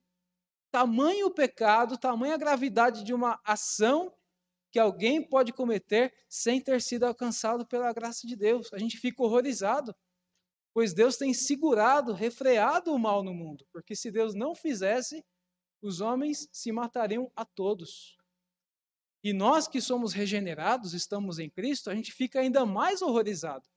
[0.71, 4.13] tamanho pecado, tamanha gravidade de uma ação
[4.71, 8.71] que alguém pode cometer sem ter sido alcançado pela graça de Deus.
[8.73, 9.95] A gente fica horrorizado
[10.73, 15.23] pois Deus tem segurado, refreado o mal no mundo, porque se Deus não fizesse,
[15.81, 18.17] os homens se matariam a todos.
[19.23, 23.67] E nós que somos regenerados, estamos em Cristo, a gente fica ainda mais horrorizado,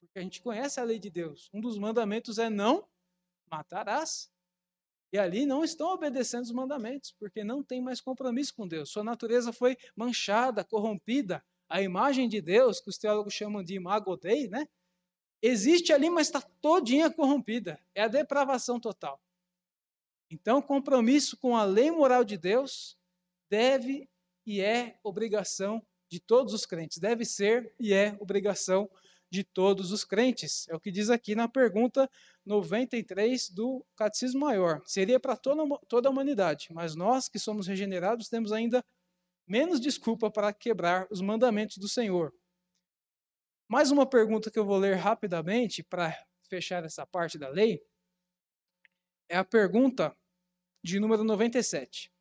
[0.00, 1.50] porque a gente conhece a lei de Deus.
[1.52, 2.88] Um dos mandamentos é não
[3.50, 4.30] matarás.
[5.14, 8.90] E ali não estão obedecendo os mandamentos, porque não tem mais compromisso com Deus.
[8.90, 11.40] Sua natureza foi manchada, corrompida.
[11.68, 14.66] A imagem de Deus, que os teólogos chamam de imago Dei, né?
[15.40, 17.80] existe ali, mas está todinha corrompida.
[17.94, 19.22] É a depravação total.
[20.28, 22.98] Então, compromisso com a lei moral de Deus
[23.48, 24.10] deve
[24.44, 26.98] e é obrigação de todos os crentes.
[26.98, 28.90] Deve ser e é obrigação
[29.34, 30.68] de todos os crentes.
[30.68, 32.08] É o que diz aqui na pergunta
[32.46, 34.80] 93 do Catecismo Maior.
[34.86, 38.84] Seria para toda, toda a humanidade, mas nós que somos regenerados temos ainda
[39.44, 42.32] menos desculpa para quebrar os mandamentos do Senhor.
[43.68, 46.16] Mais uma pergunta que eu vou ler rapidamente para
[46.48, 47.82] fechar essa parte da lei
[49.28, 50.16] é a pergunta
[50.80, 52.13] de número 97.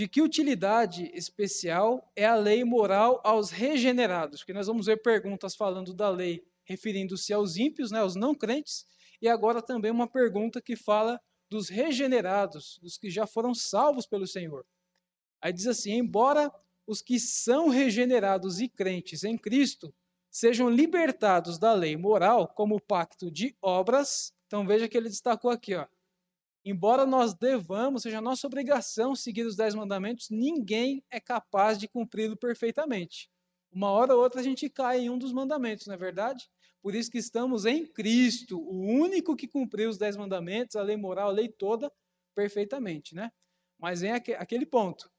[0.00, 4.40] De que utilidade especial é a lei moral aos regenerados?
[4.40, 8.86] Porque nós vamos ver perguntas falando da lei referindo-se aos ímpios, né, aos não crentes,
[9.20, 14.26] e agora também uma pergunta que fala dos regenerados, dos que já foram salvos pelo
[14.26, 14.64] Senhor.
[15.38, 16.50] Aí diz assim: embora
[16.86, 19.94] os que são regenerados e crentes em Cristo
[20.30, 24.32] sejam libertados da lei moral como pacto de obras.
[24.46, 25.86] Então veja que ele destacou aqui, ó.
[26.64, 32.36] Embora nós devamos, seja nossa obrigação seguir os dez mandamentos, ninguém é capaz de cumpri-lo
[32.36, 33.30] perfeitamente.
[33.72, 36.50] Uma hora ou outra a gente cai em um dos mandamentos, não é verdade?
[36.82, 40.96] Por isso que estamos em Cristo, o único que cumpriu os dez mandamentos, a lei
[40.96, 41.90] moral, a lei toda,
[42.34, 43.30] perfeitamente, né?
[43.78, 45.10] Mas vem aquele ponto.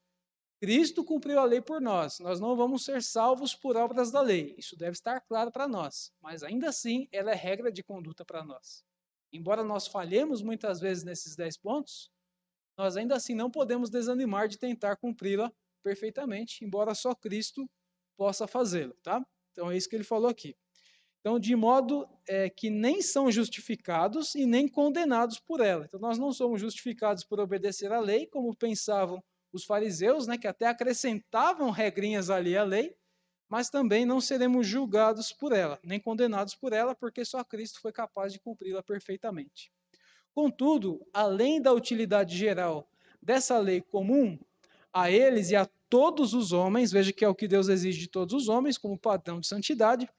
[0.60, 2.20] Cristo cumpriu a lei por nós.
[2.20, 4.54] Nós não vamos ser salvos por obras da lei.
[4.60, 6.12] Isso deve estar claro para nós.
[6.22, 8.84] Mas ainda assim, ela é regra de conduta para nós.
[9.32, 12.12] Embora nós falhemos muitas vezes nesses dez pontos,
[12.78, 15.52] nós ainda assim não podemos desanimar de tentar cumpri-la
[15.84, 17.70] perfeitamente, embora só Cristo
[18.18, 19.26] possa fazê-lo, tá?
[19.52, 20.56] Então é isso que ele falou aqui.
[21.22, 25.86] Então, de modo é, que nem são justificados e nem condenados por ela.
[25.86, 30.48] Então, nós não somos justificados por obedecer à lei, como pensavam os fariseus, né, que
[30.48, 32.96] até acrescentavam regrinhas ali à lei,
[33.52, 37.92] mas também não seremos julgados por ela, nem condenados por ela, porque só Cristo foi
[37.92, 39.70] capaz de cumpri-la perfeitamente.
[40.34, 42.90] Contudo, além da utilidade geral
[43.22, 44.40] dessa lei comum
[44.94, 48.08] a eles e a todos os homens, veja que é o que Deus exige de
[48.08, 50.10] todos os homens como padrão de santidade,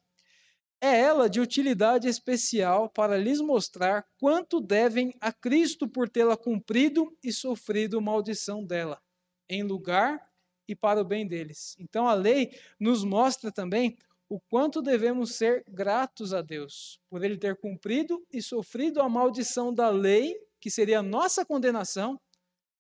[0.79, 7.17] é ela de utilidade especial para lhes mostrar quanto devem a Cristo por tê-la cumprido
[7.25, 9.01] e sofrido maldição dela
[9.49, 10.32] em lugar
[10.69, 11.77] e para o bem deles.
[11.79, 13.97] Então a lei nos mostra também
[14.29, 19.75] o quanto devemos ser gratos a Deus por ele ter cumprido e sofrido a maldição
[19.75, 22.19] da lei, que seria a nossa condenação,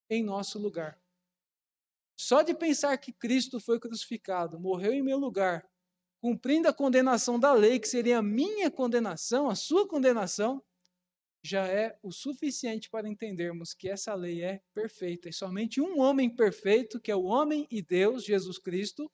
[0.09, 0.99] em nosso lugar.
[2.17, 5.69] Só de pensar que Cristo foi crucificado, morreu em meu lugar,
[6.21, 10.63] cumprindo a condenação da lei, que seria a minha condenação, a sua condenação,
[11.43, 16.35] já é o suficiente para entendermos que essa lei é perfeita e somente um homem
[16.35, 19.11] perfeito, que é o homem e Deus, Jesus Cristo,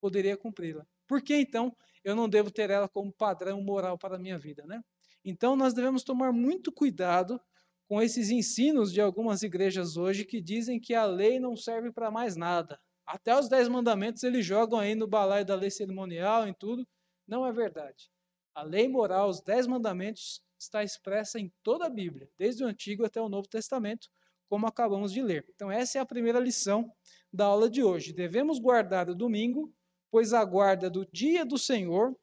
[0.00, 0.86] poderia cumpri-la.
[1.06, 4.64] Por que então eu não devo ter ela como padrão moral para a minha vida,
[4.66, 4.80] né?
[5.24, 7.40] Então nós devemos tomar muito cuidado
[7.88, 12.10] com esses ensinos de algumas igrejas hoje que dizem que a lei não serve para
[12.10, 12.78] mais nada.
[13.04, 16.86] Até os dez mandamentos eles jogam aí no balaio da lei cerimonial, em tudo.
[17.26, 18.08] Não é verdade.
[18.54, 23.04] A lei moral, os dez mandamentos, está expressa em toda a Bíblia, desde o Antigo
[23.04, 24.08] até o Novo Testamento,
[24.48, 25.46] como acabamos de ler.
[25.54, 26.90] Então, essa é a primeira lição
[27.32, 28.12] da aula de hoje.
[28.12, 29.72] Devemos guardar o domingo,
[30.10, 32.16] pois a guarda do dia do Senhor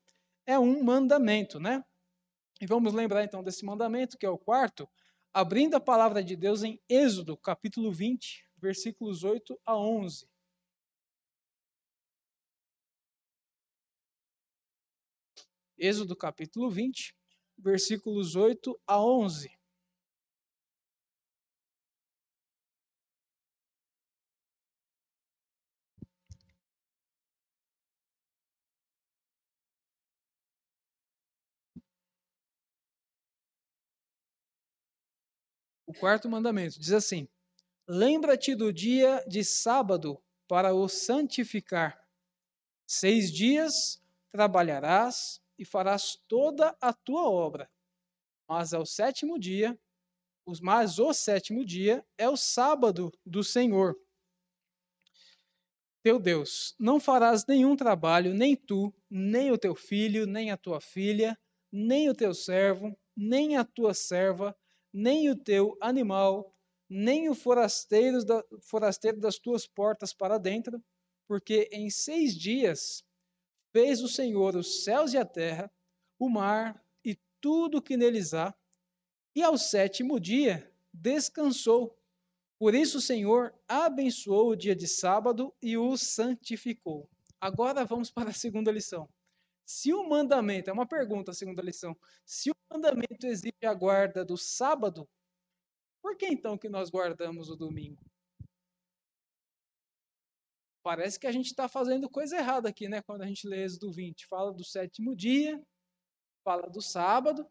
[0.45, 1.83] é um mandamento, né?
[2.61, 4.89] E vamos lembrar então desse mandamento, que é o quarto,
[5.33, 10.27] abrindo a palavra de Deus em Êxodo, capítulo 20, versículos 8 a 11.
[15.77, 17.13] Êxodo capítulo 20,
[17.57, 19.51] versículos 8 a 11.
[35.93, 37.27] O quarto mandamento diz assim:
[37.87, 42.03] Lembra-te do dia de sábado para o santificar.
[42.87, 47.69] Seis dias trabalharás e farás toda a tua obra.
[48.47, 49.77] Mas ao sétimo dia,
[50.61, 53.95] mas o sétimo dia é o sábado do Senhor.
[56.03, 60.81] Teu Deus, não farás nenhum trabalho, nem tu, nem o teu filho, nem a tua
[60.81, 61.37] filha,
[61.71, 64.53] nem o teu servo, nem a tua serva,
[64.91, 66.53] nem o teu animal,
[66.89, 70.83] nem o forasteiro, da, forasteiro das tuas portas para dentro,
[71.25, 73.03] porque em seis dias
[73.73, 75.69] fez o Senhor os céus e a terra,
[76.19, 78.55] o mar e tudo o que neles há,
[79.35, 81.99] e ao sétimo dia descansou.
[82.59, 87.09] Por isso o Senhor abençoou o dia de sábado e o santificou.
[87.41, 89.09] Agora vamos para a segunda lição.
[89.65, 94.23] Se o mandamento, é uma pergunta a segunda lição, se o mandamento exige a guarda
[94.23, 95.09] do sábado,
[96.01, 98.05] por que então que nós guardamos o domingo?
[100.83, 103.01] Parece que a gente está fazendo coisa errada aqui, né?
[103.01, 105.61] Quando a gente lê Êxodo 20, fala do sétimo dia,
[106.43, 107.49] fala do sábado,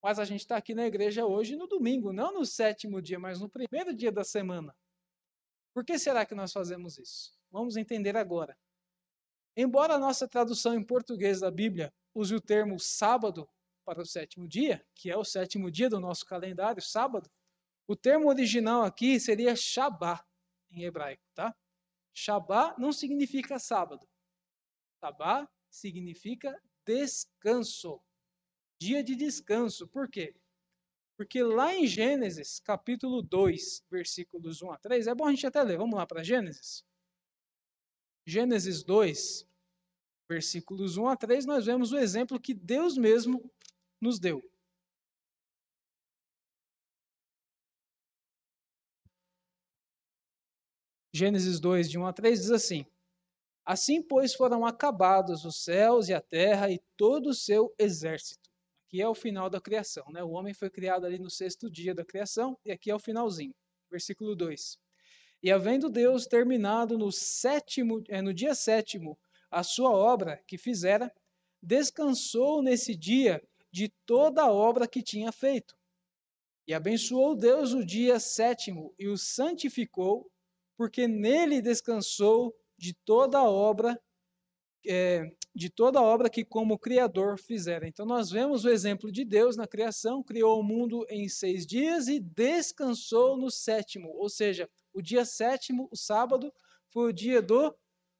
[0.00, 3.40] mas a gente está aqui na igreja hoje no domingo, não no sétimo dia, mas
[3.40, 4.74] no primeiro dia da semana.
[5.74, 7.32] Por que será que nós fazemos isso?
[7.50, 8.56] Vamos entender agora.
[9.56, 13.48] Embora a nossa tradução em português da Bíblia use o termo sábado
[13.84, 17.28] para o sétimo dia, que é o sétimo dia do nosso calendário, sábado,
[17.88, 20.24] o termo original aqui seria Shabá,
[20.70, 21.54] em hebraico, tá?
[22.14, 24.06] Shabá não significa sábado.
[25.00, 28.00] Shabá significa descanso.
[28.78, 29.86] Dia de descanso.
[29.88, 30.34] Por quê?
[31.16, 35.62] Porque lá em Gênesis, capítulo 2, versículos 1 a 3, é bom a gente até
[35.62, 35.78] ler.
[35.78, 36.84] Vamos lá para Gênesis.
[38.26, 39.48] Gênesis 2,
[40.28, 43.50] versículos 1 a 3, nós vemos o exemplo que Deus mesmo
[44.00, 44.42] nos deu.
[51.14, 52.86] Gênesis 2, de 1 a 3, diz assim:
[53.64, 58.50] Assim, pois, foram acabados os céus e a terra e todo o seu exército.
[58.86, 60.22] Aqui é o final da criação, né?
[60.22, 63.54] O homem foi criado ali no sexto dia da criação, e aqui é o finalzinho.
[63.90, 64.78] Versículo 2.
[65.42, 69.18] E havendo Deus terminado no sétimo, é, no dia sétimo
[69.50, 71.12] a sua obra que fizera,
[71.62, 75.76] descansou nesse dia de toda a obra que tinha feito.
[76.66, 80.30] E abençoou Deus o dia sétimo e o santificou,
[80.76, 83.98] porque nele descansou de toda a obra
[84.86, 87.86] é, de toda a obra que como Criador fizera.
[87.86, 92.08] Então nós vemos o exemplo de Deus na criação, criou o mundo em seis dias
[92.08, 96.52] e descansou no sétimo, ou seja, o dia sétimo, o sábado,
[96.90, 97.74] foi o dia do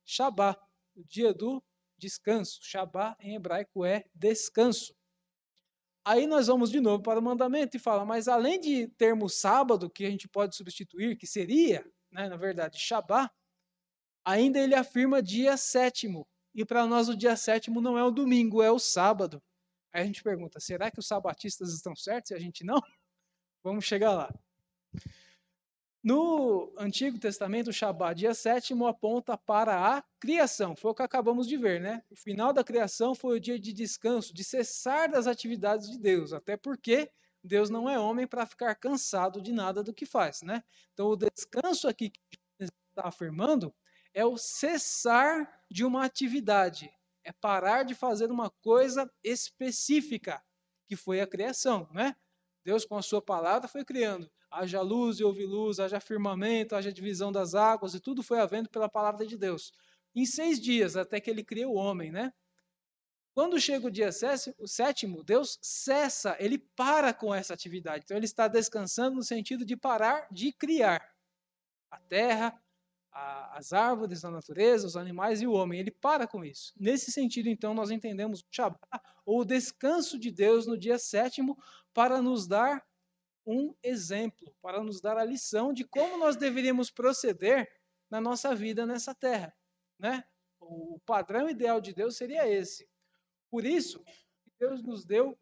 [0.04, 0.56] Shabá,
[0.94, 1.62] o dia do
[1.98, 2.58] descanso.
[2.62, 4.94] Shabá em hebraico é descanso.
[6.04, 9.88] Aí nós vamos de novo para o mandamento e fala, mas além de termos sábado,
[9.88, 13.30] que a gente pode substituir, que seria, né, na verdade, Shabá,
[14.24, 16.26] ainda ele afirma dia sétimo.
[16.54, 19.42] E para nós o dia sétimo não é o domingo, é o sábado.
[19.92, 22.80] Aí a gente pergunta, será que os sabatistas estão certos e a gente não?
[23.64, 24.34] Vamos chegar lá.
[26.02, 30.74] No Antigo Testamento, o Shabat, dia sétimo, aponta para a criação.
[30.74, 32.02] Foi o que acabamos de ver, né?
[32.10, 36.32] O final da criação foi o dia de descanso, de cessar das atividades de Deus,
[36.32, 37.08] até porque
[37.42, 40.62] Deus não é homem para ficar cansado de nada do que faz, né?
[40.92, 43.74] Então, o descanso aqui que está afirmando
[44.14, 46.92] é o cessar de uma atividade,
[47.24, 50.42] é parar de fazer uma coisa específica,
[50.86, 52.14] que foi a criação, né?
[52.64, 56.92] Deus, com a sua palavra, foi criando haja luz e houve luz, haja firmamento, haja
[56.92, 59.72] divisão das águas, e tudo foi havendo pela palavra de Deus.
[60.14, 62.34] em seis dias, até que ele cria o homem, né?
[63.34, 68.04] Quando chega o dia sétimo, Deus cessa, ele para com essa atividade.
[68.04, 71.02] Então ele está descansando no sentido de parar de criar
[71.90, 72.62] a terra,
[73.12, 75.78] a, as árvores, a natureza, os animais e o homem.
[75.78, 76.72] Ele para com isso.
[76.76, 78.80] Nesse sentido, então, nós entendemos o Shabbat,
[79.24, 81.56] ou o descanso de Deus no dia sétimo,
[81.92, 82.84] para nos dar
[83.46, 87.70] um exemplo, para nos dar a lição de como nós deveríamos proceder
[88.10, 89.54] na nossa vida nessa terra.
[89.98, 90.24] Né?
[90.60, 92.88] O padrão ideal de Deus seria esse.
[93.52, 94.02] Por isso,
[94.58, 95.38] Deus nos deu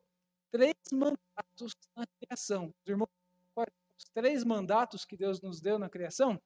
[0.50, 2.74] três mandatos na criação.
[2.82, 3.08] Os irmãos,
[3.56, 6.42] os três mandatos que Deus nos deu na criação?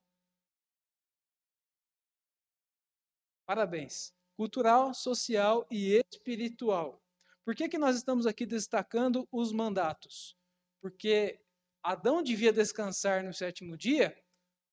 [3.47, 4.13] Parabéns.
[4.37, 7.03] Cultural, social e espiritual.
[7.47, 10.37] Por que, que nós estamos aqui destacando os mandatos?
[10.83, 11.41] Porque
[11.83, 14.15] Adão devia descansar no sétimo dia,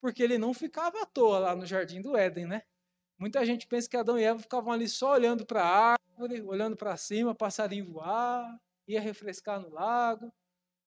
[0.02, 2.64] porque ele não ficava à toa lá no jardim do Éden, né?
[3.22, 6.76] Muita gente pensa que Adão e Eva ficavam ali só olhando para a árvore, olhando
[6.76, 10.34] para cima, passarinho voar, ia refrescar no lago.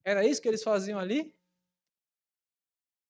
[0.05, 1.32] Era isso que eles faziam ali?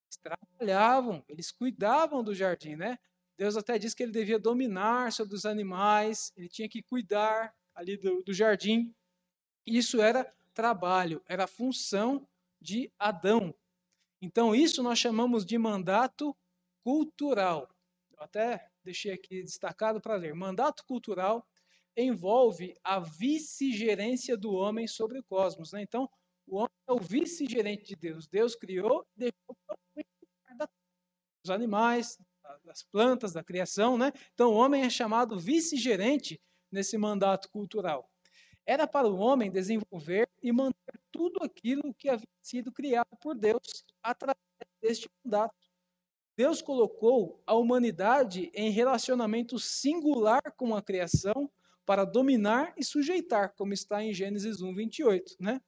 [0.04, 2.98] Eles trabalhavam, eles cuidavam do jardim, né?
[3.38, 7.96] Deus até disse que ele devia dominar sobre os animais, ele tinha que cuidar ali
[7.96, 8.94] do, do jardim.
[9.66, 12.28] Isso era trabalho, era função
[12.60, 13.54] de Adão.
[14.20, 16.36] Então, isso nós chamamos de mandato
[16.82, 17.74] cultural.
[18.12, 20.34] Eu até deixei aqui destacado para ler.
[20.34, 21.46] Mandato cultural
[21.96, 25.72] envolve a vice-gerência do homem sobre o cosmos.
[25.72, 25.82] Né?
[25.82, 26.08] Então,
[26.46, 28.26] o homem é o vice-gerente de Deus.
[28.26, 29.56] Deus criou e deixou
[31.44, 32.18] os animais,
[32.64, 33.96] das plantas, da criação.
[33.96, 34.12] Né?
[34.32, 38.10] Então, o homem é chamado vice-gerente nesse mandato cultural.
[38.66, 43.84] Era para o homem desenvolver e manter tudo aquilo que havia sido criado por Deus
[44.02, 44.38] através
[44.80, 45.54] deste mandato.
[46.36, 51.50] Deus colocou a humanidade em relacionamento singular com a criação
[51.86, 55.60] para dominar e sujeitar, como está em Gênesis 1, 28, né?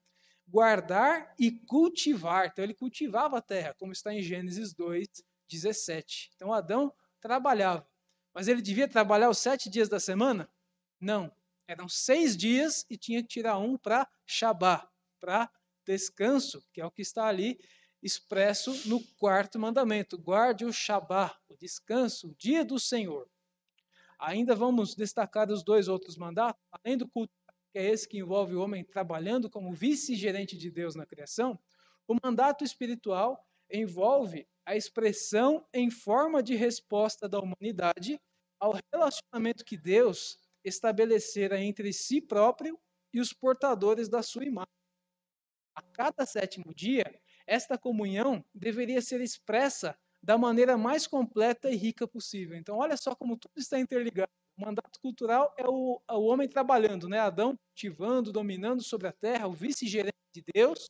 [0.49, 2.47] Guardar e cultivar.
[2.47, 5.07] Então, ele cultivava a terra, como está em Gênesis 2,
[5.49, 6.31] 17.
[6.35, 7.87] Então, Adão trabalhava.
[8.35, 10.51] Mas ele devia trabalhar os sete dias da semana?
[11.01, 11.33] Não.
[11.69, 14.89] Eram seis dias e tinha que tirar um para Shabá,
[15.21, 15.51] para
[15.85, 17.59] descanso, que é o que está ali
[18.07, 23.29] expresso no quarto mandamento: guarde o Shabá, o descanso, o dia do Senhor.
[24.19, 27.33] Ainda vamos destacar os dois outros mandatos, além do culto,
[27.73, 31.59] que é esse que envolve o homem trabalhando como vice-gerente de Deus na criação,
[32.09, 38.21] o mandato espiritual envolve a expressão em forma de resposta da humanidade
[38.59, 42.79] ao relacionamento que Deus estabelecera entre si próprio
[43.13, 44.73] e os portadores da sua imagem.
[45.75, 47.05] A cada sétimo dia,
[47.47, 52.57] esta comunhão deveria ser expressa da maneira mais completa e rica possível.
[52.57, 54.31] Então, olha só como tudo está interligado.
[54.59, 57.21] O mandato cultural é o, é o homem trabalhando, né?
[57.21, 60.89] Adão cultivando, dominando sobre a terra, o vice-gerente de Deus.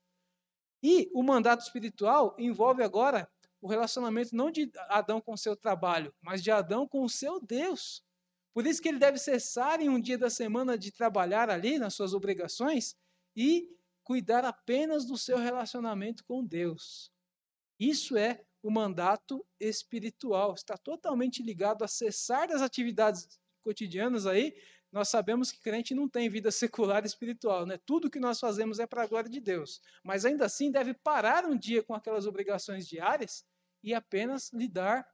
[0.82, 3.28] E o mandato espiritual envolve agora
[3.60, 8.02] o relacionamento não de Adão com seu trabalho, mas de Adão com o seu Deus.
[8.54, 11.92] Por isso que ele deve cessar em um dia da semana de trabalhar ali nas
[11.92, 12.94] suas obrigações
[13.34, 13.68] e
[14.06, 17.10] cuidar apenas do seu relacionamento com Deus.
[17.76, 20.54] Isso é o mandato espiritual.
[20.54, 24.56] Está totalmente ligado a cessar das atividades cotidianas aí.
[24.92, 27.80] Nós sabemos que crente não tem vida secular e espiritual, né?
[27.84, 29.82] Tudo que nós fazemos é para a glória de Deus.
[30.04, 33.44] Mas ainda assim deve parar um dia com aquelas obrigações diárias
[33.82, 35.04] e apenas lidar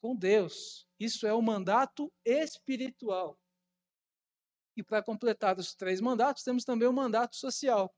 [0.00, 0.86] com Deus.
[1.00, 3.36] Isso é o mandato espiritual.
[4.76, 7.92] E para completar os três mandatos, temos também o mandato social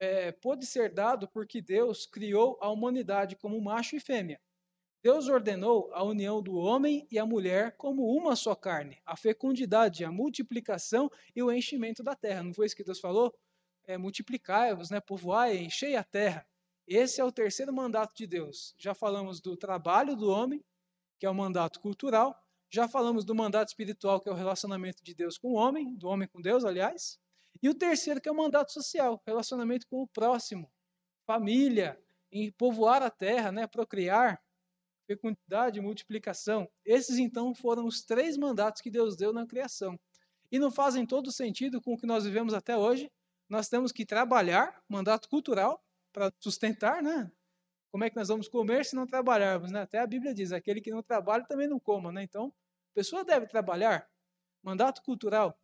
[0.00, 4.40] é, pôde ser dado porque Deus criou a humanidade como macho e fêmea.
[5.02, 10.04] Deus ordenou a união do homem e a mulher como uma só carne, a fecundidade,
[10.04, 12.42] a multiplicação e o enchimento da terra.
[12.42, 13.32] Não foi isso que Deus falou?
[13.86, 16.46] É, Multiplicai-vos, né, povoai, enchei a terra.
[16.86, 18.74] Esse é o terceiro mandato de Deus.
[18.76, 20.64] Já falamos do trabalho do homem,
[21.18, 22.34] que é o mandato cultural.
[22.70, 26.08] Já falamos do mandato espiritual, que é o relacionamento de Deus com o homem, do
[26.08, 27.18] homem com Deus, aliás.
[27.62, 30.70] E o terceiro, que é o mandato social, relacionamento com o próximo,
[31.26, 32.00] família,
[32.30, 34.40] em povoar a terra, né, procriar,
[35.06, 36.68] fecundidade, multiplicação.
[36.84, 39.98] Esses, então, foram os três mandatos que Deus deu na criação.
[40.52, 43.10] E não fazem todo sentido com o que nós vivemos até hoje.
[43.48, 45.82] Nós temos que trabalhar, mandato cultural,
[46.12, 47.30] para sustentar, né?
[47.90, 49.80] Como é que nós vamos comer se não trabalharmos, né?
[49.80, 52.22] Até a Bíblia diz, aquele que não trabalha também não coma, né?
[52.22, 54.06] Então, a pessoa deve trabalhar.
[54.62, 55.58] Mandato cultural,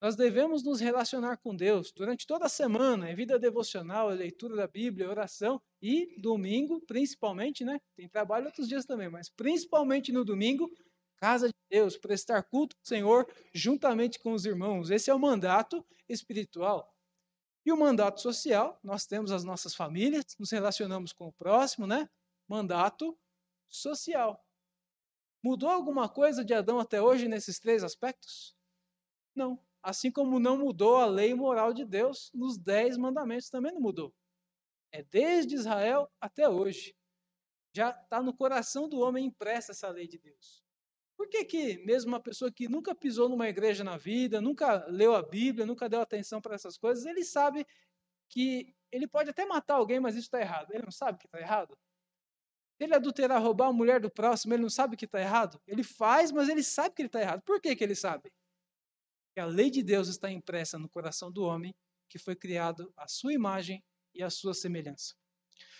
[0.00, 4.66] nós devemos nos relacionar com Deus durante toda a semana, em vida devocional, leitura da
[4.66, 7.80] Bíblia, oração e domingo, principalmente, né?
[7.96, 10.70] Tem trabalho outros dias também, mas principalmente no domingo,
[11.16, 14.90] casa de Deus, prestar culto ao Senhor juntamente com os irmãos.
[14.90, 16.94] Esse é o mandato espiritual.
[17.64, 22.10] E o mandato social, nós temos as nossas famílias, nos relacionamos com o próximo, né?
[22.46, 23.18] Mandato
[23.70, 24.44] social.
[25.42, 28.54] Mudou alguma coisa de Adão até hoje nesses três aspectos?
[29.34, 29.63] Não.
[29.84, 34.14] Assim como não mudou a lei moral de Deus nos dez mandamentos, também não mudou.
[34.90, 36.96] É desde Israel até hoje.
[37.76, 40.64] Já está no coração do homem impressa essa lei de Deus.
[41.18, 45.14] Por que, que mesmo uma pessoa que nunca pisou numa igreja na vida, nunca leu
[45.14, 47.66] a Bíblia, nunca deu atenção para essas coisas, ele sabe
[48.30, 50.72] que ele pode até matar alguém, mas isso está errado.
[50.72, 51.76] Ele não sabe que está errado.
[52.78, 55.60] Se ele adulterar, roubar a mulher do próximo, ele não sabe que está errado.
[55.66, 57.42] Ele faz, mas ele sabe que ele está errado.
[57.42, 58.32] Por que, que ele sabe?
[59.34, 61.74] Porque a lei de Deus está impressa no coração do homem,
[62.08, 63.82] que foi criado à sua imagem
[64.14, 65.12] e à sua semelhança.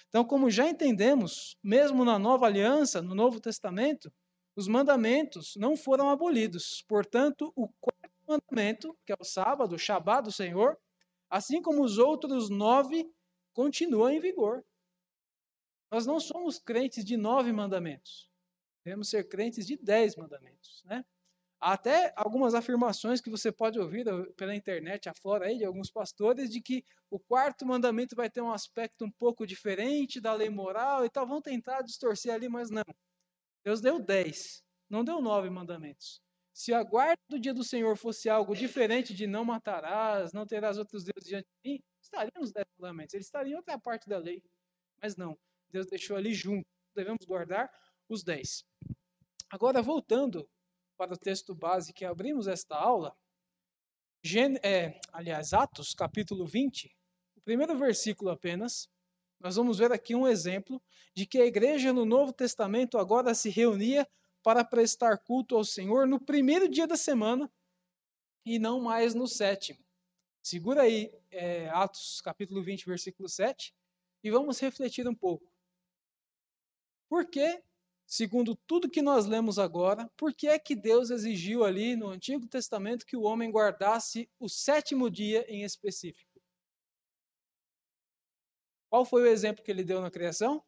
[0.09, 4.13] Então, como já entendemos, mesmo na nova aliança, no Novo Testamento,
[4.57, 6.83] os mandamentos não foram abolidos.
[6.89, 10.77] Portanto, o quarto mandamento, que é o sábado, o Shabá do Senhor,
[11.31, 13.09] assim como os outros nove,
[13.53, 14.65] continua em vigor.
[15.93, 18.29] Nós não somos crentes de nove mandamentos.
[18.85, 20.83] Devemos ser crentes de dez mandamentos.
[20.87, 21.05] Né?
[21.67, 24.05] Até algumas afirmações que você pode ouvir
[24.37, 28.53] pela internet afora aí de alguns pastores de que o quarto mandamento vai ter um
[28.53, 31.27] aspecto um pouco diferente da lei moral e tal.
[31.27, 32.85] Vão tentar distorcer ali, mas não.
[33.65, 36.21] Deus deu dez, não deu nove mandamentos.
[36.53, 40.77] Se a guarda do dia do Senhor fosse algo diferente de não matarás, não terás
[40.77, 44.19] outros deuses diante de mim, estariam os dez mandamentos, eles estariam em outra parte da
[44.19, 44.43] lei.
[45.03, 45.35] Mas não,
[45.71, 47.71] Deus deixou ali junto, devemos guardar
[48.07, 48.67] os dez.
[49.51, 50.47] Agora, voltando
[51.05, 53.15] para o texto base que abrimos esta aula,
[54.23, 56.91] Gen é, aliás, Atos, capítulo 20,
[57.37, 58.89] o primeiro versículo apenas,
[59.39, 60.83] nós vamos ver aqui um exemplo
[61.15, 64.09] de que a igreja no Novo Testamento agora se reunia
[64.43, 67.53] para prestar culto ao Senhor no primeiro dia da semana
[68.43, 69.85] e não mais no sétimo.
[70.43, 73.75] Segura aí é, Atos capítulo 20, versículo 7,
[74.23, 75.47] e vamos refletir um pouco.
[77.11, 77.63] Por que,
[78.07, 82.47] segundo tudo que nós lemos agora, por que é que Deus exigiu ali no Antigo
[82.47, 86.41] Testamento que o homem guardasse o sétimo dia em específico?
[88.91, 90.63] Qual foi o exemplo que ele deu na criação?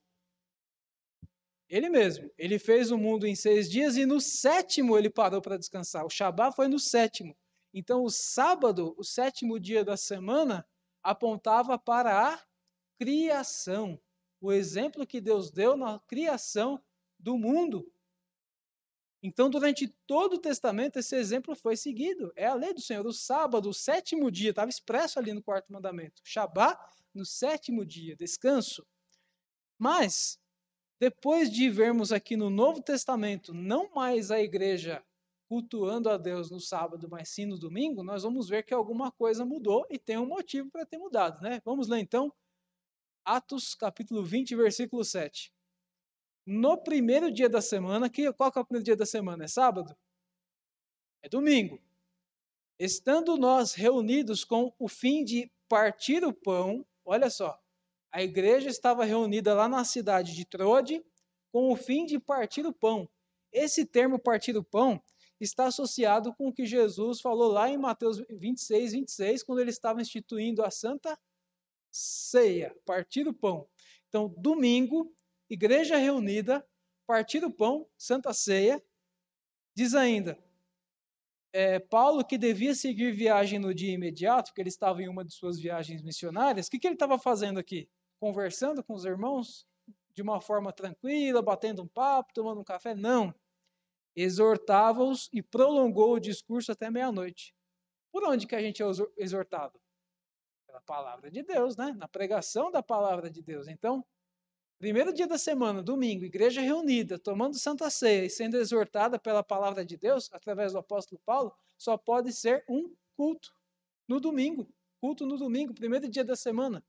[1.69, 2.31] Ele mesmo.
[2.39, 6.05] Ele fez o mundo em seis dias e no sétimo ele parou para descansar.
[6.05, 7.37] O Shabá foi no sétimo.
[7.75, 10.67] Então, o sábado, o sétimo dia da semana,
[11.03, 12.43] apontava para a
[12.99, 14.01] criação.
[14.41, 16.83] O exemplo que Deus deu na criação
[17.19, 17.91] do mundo.
[19.23, 22.33] Então, durante todo o testamento, esse exemplo foi seguido.
[22.37, 23.07] É a lei do Senhor.
[23.07, 26.23] O sábado, o sétimo dia, estava expresso ali no quarto mandamento.
[26.25, 26.79] Shabá
[27.15, 28.87] no sétimo dia, descanso.
[29.79, 30.39] Mas,
[31.01, 35.05] depois de vermos aqui no Novo Testamento, não mais a igreja
[35.49, 39.45] cultuando a Deus no sábado, mas sim no domingo, nós vamos ver que alguma coisa
[39.45, 41.61] mudou e tem um motivo para ter mudado, né?
[41.65, 42.33] Vamos ler então
[43.25, 45.53] Atos capítulo 20, versículo 7.
[46.47, 49.45] No primeiro dia da semana, que, qual que é o primeiro dia da semana?
[49.45, 49.97] É sábado?
[51.23, 51.83] É domingo.
[52.79, 57.57] Estando nós reunidos com o fim de partir o pão Olha só,
[58.11, 61.05] a igreja estava reunida lá na cidade de Trode
[61.53, 63.09] com o fim de partir o pão.
[63.53, 65.01] Esse termo partir o pão
[65.41, 70.01] está associado com o que Jesus falou lá em Mateus 26, 26, quando ele estava
[70.01, 71.17] instituindo a Santa
[71.93, 73.69] Ceia, partir o pão.
[74.09, 75.16] Então, domingo,
[75.49, 76.67] igreja reunida,
[77.07, 78.83] partir o pão, Santa Ceia.
[79.75, 80.39] Diz ainda,
[81.53, 85.33] é, Paulo, que devia seguir viagem no dia imediato, porque ele estava em uma de
[85.33, 87.89] suas viagens missionárias, o que, que ele estava fazendo aqui?
[88.21, 89.67] Conversando com os irmãos
[90.13, 92.95] de uma forma tranquila, batendo um papo, tomando um café?
[92.95, 93.35] Não.
[94.15, 97.55] Exortava-os e prolongou o discurso até meia-noite.
[98.11, 98.87] Por onde que a gente é
[99.19, 99.79] exortado?
[100.67, 101.95] Pela palavra de Deus, né?
[101.99, 103.69] Na pregação da palavra de Deus.
[103.69, 104.05] Então,
[104.79, 109.87] Primeiro dia da semana, domingo, igreja reunida, tomando Santa Ceia e sendo exortada pela palavra
[109.87, 113.55] de Deus, através do apóstolo Paulo, só pode ser um culto
[114.07, 114.69] no domingo.
[115.01, 116.85] Culto no domingo, primeiro dia da semana.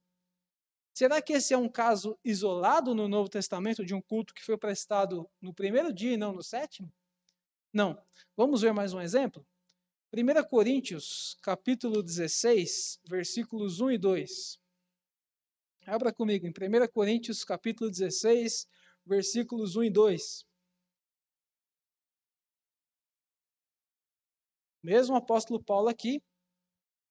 [0.93, 4.57] Será que esse é um caso isolado no Novo Testamento de um culto que foi
[4.57, 6.91] prestado no primeiro dia e não no sétimo?
[7.71, 8.01] Não.
[8.35, 9.45] Vamos ver mais um exemplo?
[10.13, 14.59] 1 Coríntios, capítulo 16, versículos 1 e 2.
[15.89, 16.53] Abra comigo em 1
[16.91, 18.67] Coríntios capítulo 16,
[19.05, 20.45] versículos 1 e 2.
[24.83, 26.21] Mesmo o apóstolo Paulo aqui,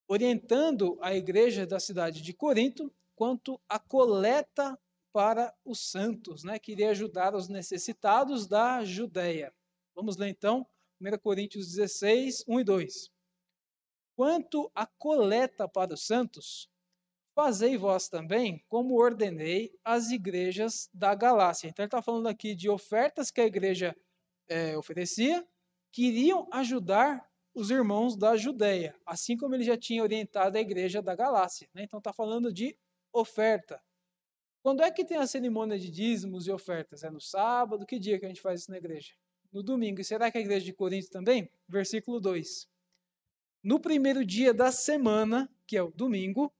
[0.07, 4.79] orientando a igreja da cidade de Corinto quanto à coleta
[5.11, 6.59] para os santos, né?
[6.59, 9.55] Queria ajudar os necessitados da Judéia.
[9.95, 10.66] Vamos ler então
[11.01, 13.11] 1 Coríntios 16, 1 e 2.
[14.14, 16.68] Quanto à coleta para os santos,
[17.37, 21.68] fazei vós também, como ordenei às igrejas da Galácia.
[21.68, 23.95] Então, ele está falando aqui de ofertas que a igreja
[24.49, 25.47] é, oferecia,
[25.93, 31.03] que iriam ajudar os irmãos da Judéia, assim como ele já tinha orientado a igreja
[31.03, 31.68] da Galácia.
[31.74, 31.82] Né?
[31.82, 32.74] Então, está falando de
[33.12, 33.82] oferta.
[34.62, 37.05] Quando é que tem a cerimônia de dízimos e ofertas?
[37.05, 37.84] É no sábado?
[37.84, 39.12] Que dia que a gente faz isso na igreja?
[39.53, 40.01] No domingo.
[40.01, 41.51] E será que a igreja de Corinto também?
[41.68, 42.66] Versículo 2.
[43.62, 46.53] No primeiro dia da semana, que é o domingo,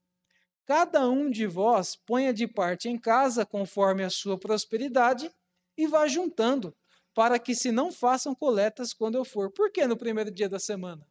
[0.67, 5.31] cada um de vós ponha de parte em casa conforme a sua prosperidade
[5.77, 6.75] e vá juntando,
[7.15, 9.49] para que se não façam coletas quando eu for.
[9.49, 11.09] Por que no primeiro dia da semana?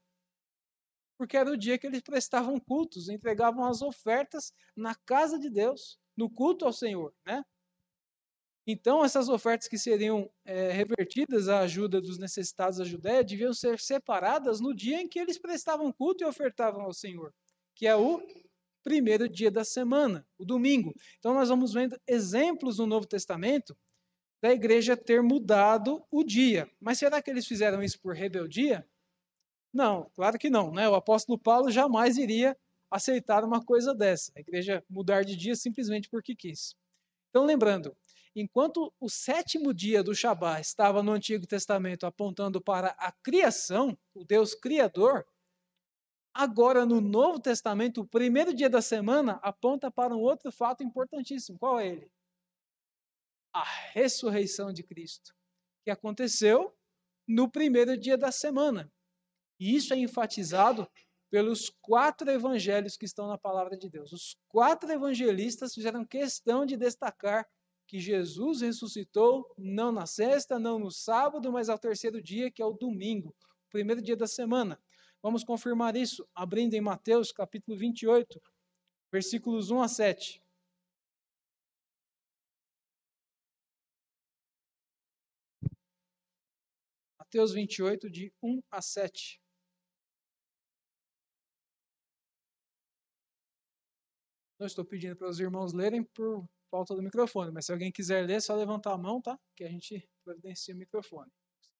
[1.16, 5.98] Porque era o dia que eles prestavam cultos, entregavam as ofertas na casa de Deus,
[6.14, 7.42] no culto ao Senhor, né?
[8.66, 13.78] Então, essas ofertas que seriam é, revertidas à ajuda dos necessitados da Judéia deviam ser
[13.78, 17.32] separadas no dia em que eles prestavam culto e ofertavam ao Senhor,
[17.74, 18.20] que é o
[18.87, 20.95] primeiro dia da semana, o domingo.
[21.18, 23.76] Então, nós vamos vendo exemplos no Novo Testamento
[24.41, 26.70] da igreja ter mudado o dia.
[26.78, 28.89] Mas será que eles fizeram isso por rebeldia?
[29.74, 30.70] Não, claro que não.
[30.70, 30.89] Né?
[30.89, 32.57] O apóstolo Paulo jamais iria
[32.89, 34.30] aceitar uma coisa dessa.
[34.37, 36.76] A igreja mudar de dia simplesmente porque quis.
[37.30, 37.93] Então, lembrando,
[38.37, 44.24] enquanto o sétimo dia do Shabat estava no Antigo Testamento apontando para a criação, o
[44.24, 45.26] Deus Criador,
[46.37, 51.59] agora no Novo Testamento, o primeiro dia da semana aponta para um outro fato importantíssimo.
[51.59, 52.11] Qual é ele?
[53.53, 55.34] A ressurreição de Cristo,
[55.82, 56.76] que aconteceu
[57.26, 58.93] no primeiro dia da semana.
[59.59, 60.87] E isso é enfatizado
[61.30, 64.12] pelos quatro evangelhos que estão na palavra de Deus.
[64.12, 67.49] Os quatro evangelistas fizeram questão de destacar
[67.87, 72.66] que Jesus ressuscitou não na sexta, não no sábado, mas ao terceiro dia, que é
[72.66, 74.78] o domingo, o primeiro dia da semana.
[75.27, 78.41] Vamos confirmar isso abrindo em Mateus capítulo 28,
[79.11, 80.41] versículos 1 a 7.
[87.18, 89.43] Mateus 28, de 1 a 7.
[94.61, 98.24] Não estou pedindo para os irmãos lerem por falta do microfone, mas se alguém quiser
[98.24, 99.37] ler, é só levantar a mão, tá?
[99.57, 101.33] Que a gente providencia o microfone.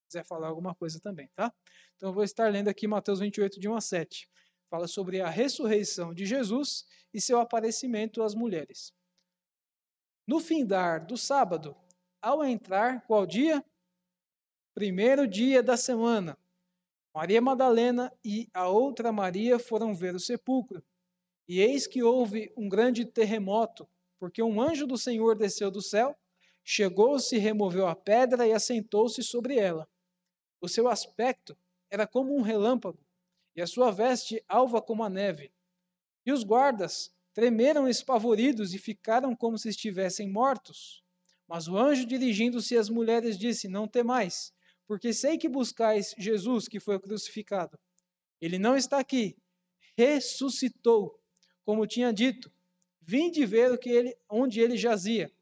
[0.07, 1.53] Se quiser falar alguma coisa também, tá?
[1.97, 4.31] Então eu vou estar lendo aqui Mateus 28, de 1 a 7.
[4.71, 8.93] Fala sobre a ressurreição de Jesus e seu aparecimento às mulheres.
[10.25, 11.77] No findar do sábado,
[12.23, 13.65] ao entrar, qual dia?
[14.75, 16.39] Primeiro dia da semana.
[17.13, 20.85] Maria Madalena e a outra Maria foram ver o sepulcro.
[21.49, 23.89] E eis que houve um grande terremoto,
[24.21, 26.17] porque um anjo do Senhor desceu do céu,
[26.63, 29.89] chegou-se, removeu a pedra e assentou-se sobre ela.
[30.61, 31.57] O seu aspecto
[31.91, 32.99] era como um relâmpago,
[33.55, 35.53] e a sua veste alva como a neve.
[36.25, 41.05] E os guardas tremeram espavoridos e ficaram como se estivessem mortos.
[41.47, 44.53] Mas o anjo, dirigindo-se às mulheres, disse: Não temais,
[44.87, 47.79] porque sei que buscais Jesus, que foi crucificado.
[48.41, 49.37] Ele não está aqui,
[49.97, 51.21] ressuscitou,
[51.65, 52.51] como tinha dito.
[53.01, 55.33] Vinde ver o que ele, onde ele jazia.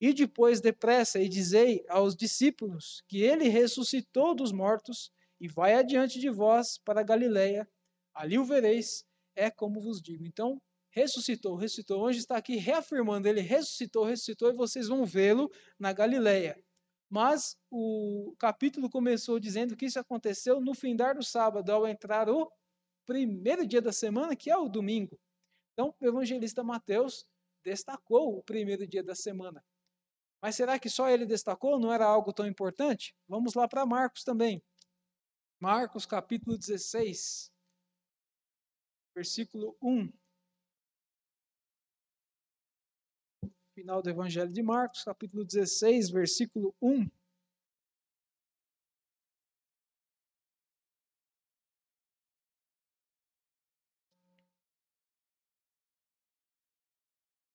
[0.00, 6.20] E depois depressa e dizei aos discípulos que ele ressuscitou dos mortos e vai adiante
[6.20, 7.68] de vós para Galiléia.
[8.14, 10.24] Ali o vereis, é como vos digo.
[10.24, 12.02] Então, ressuscitou, ressuscitou.
[12.02, 16.60] Hoje está aqui reafirmando, ele ressuscitou, ressuscitou e vocês vão vê-lo na Galiléia.
[17.10, 22.50] Mas o capítulo começou dizendo que isso aconteceu no findar do sábado, ao entrar o
[23.06, 25.18] primeiro dia da semana, que é o domingo.
[25.72, 27.24] Então, o evangelista Mateus
[27.64, 29.64] destacou o primeiro dia da semana.
[30.40, 31.80] Mas será que só ele destacou?
[31.80, 33.14] Não era algo tão importante?
[33.28, 34.62] Vamos lá para Marcos também.
[35.60, 37.52] Marcos capítulo 16,
[39.14, 40.12] versículo 1.
[43.74, 47.08] Final do Evangelho de Marcos, capítulo 16, versículo 1.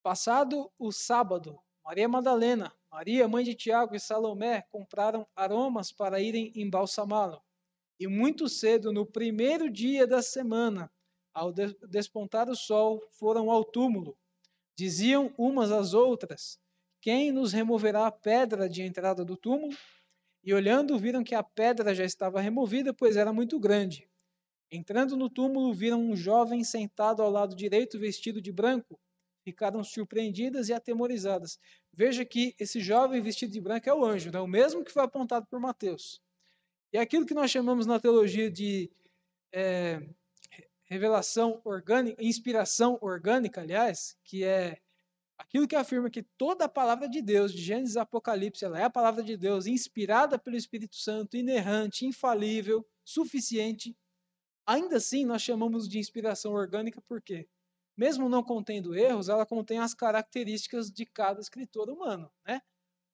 [0.02, 6.50] Passado o sábado, Maria Madalena, Maria, mãe de Tiago e Salomé compraram aromas para irem
[6.56, 7.42] embalsamá-lo.
[8.00, 10.90] E muito cedo, no primeiro dia da semana,
[11.34, 14.18] ao despontar o sol, foram ao túmulo.
[14.78, 16.58] Diziam umas às outras:
[17.02, 19.76] Quem nos removerá a pedra de entrada do túmulo?
[20.42, 24.10] E olhando, viram que a pedra já estava removida, pois era muito grande.
[24.72, 28.98] Entrando no túmulo, viram um jovem sentado ao lado direito, vestido de branco
[29.44, 31.60] ficaram surpreendidas e atemorizadas.
[31.92, 34.40] Veja que esse jovem vestido de branco é o anjo, né?
[34.40, 36.22] o mesmo que foi apontado por Mateus.
[36.92, 38.90] E aquilo que nós chamamos na teologia de
[39.52, 40.02] é,
[40.84, 44.80] revelação orgânica, inspiração orgânica, aliás, que é
[45.38, 48.90] aquilo que afirma que toda a palavra de Deus, de Gênesis Apocalipse, ela é a
[48.90, 53.96] palavra de Deus, inspirada pelo Espírito Santo, inerrante, infalível, suficiente.
[54.66, 57.48] Ainda assim, nós chamamos de inspiração orgânica porque,
[57.96, 62.62] mesmo não contendo erros, ela contém as características de cada escritor humano, né?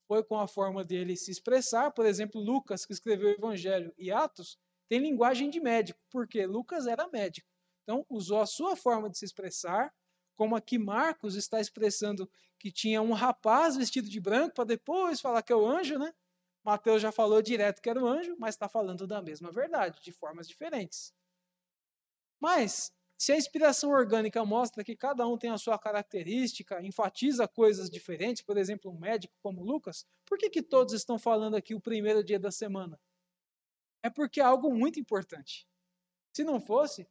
[0.07, 4.11] Foi com a forma dele se expressar, por exemplo, Lucas, que escreveu o Evangelho e
[4.11, 4.57] Atos,
[4.89, 7.47] tem linguagem de médico, porque Lucas era médico.
[7.83, 9.93] Então, usou a sua forma de se expressar,
[10.35, 15.43] como aqui Marcos está expressando que tinha um rapaz vestido de branco, para depois falar
[15.43, 16.11] que é o anjo, né?
[16.63, 20.11] Mateus já falou direto que era o anjo, mas está falando da mesma verdade, de
[20.11, 21.13] formas diferentes.
[22.39, 27.89] Mas, se a inspiração orgânica mostra que cada um tem a sua característica, enfatiza coisas
[27.89, 31.81] diferentes, por exemplo, um médico como Lucas, por que, que todos estão falando aqui o
[31.81, 32.97] primeiro dia da semana?
[34.01, 35.67] É porque é algo muito importante.
[36.33, 37.05] Se não fosse,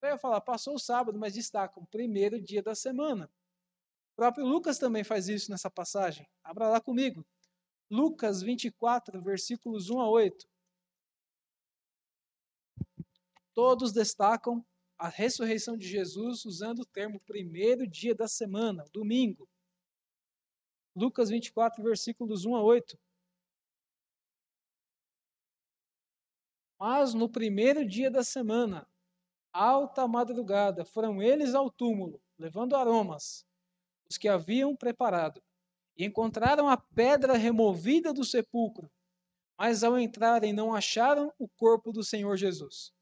[0.00, 3.30] eu ia falar, passou o sábado, mas destaca o primeiro dia da semana.
[4.14, 6.26] O próprio Lucas também faz isso nessa passagem.
[6.42, 7.26] Abra lá comigo.
[7.90, 10.48] Lucas 24, versículos 1 a 8.
[13.52, 14.64] Todos destacam
[15.02, 19.48] a ressurreição de Jesus usando o termo primeiro dia da semana, domingo.
[20.94, 22.96] Lucas 24, versículos 1 a 8.
[26.78, 28.88] Mas no primeiro dia da semana,
[29.52, 33.44] alta madrugada, foram eles ao túmulo, levando aromas,
[34.08, 35.42] os que haviam preparado,
[35.96, 38.88] e encontraram a pedra removida do sepulcro.
[39.58, 42.94] Mas ao entrarem, não acharam o corpo do Senhor Jesus.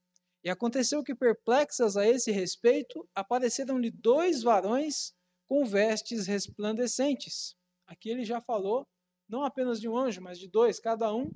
[0.42, 5.12] E aconteceu que, perplexas a esse respeito, apareceram-lhe dois varões
[5.46, 7.54] com vestes resplandecentes.
[7.86, 8.86] Aqui ele já falou,
[9.28, 11.30] não apenas de um anjo, mas de dois, cada um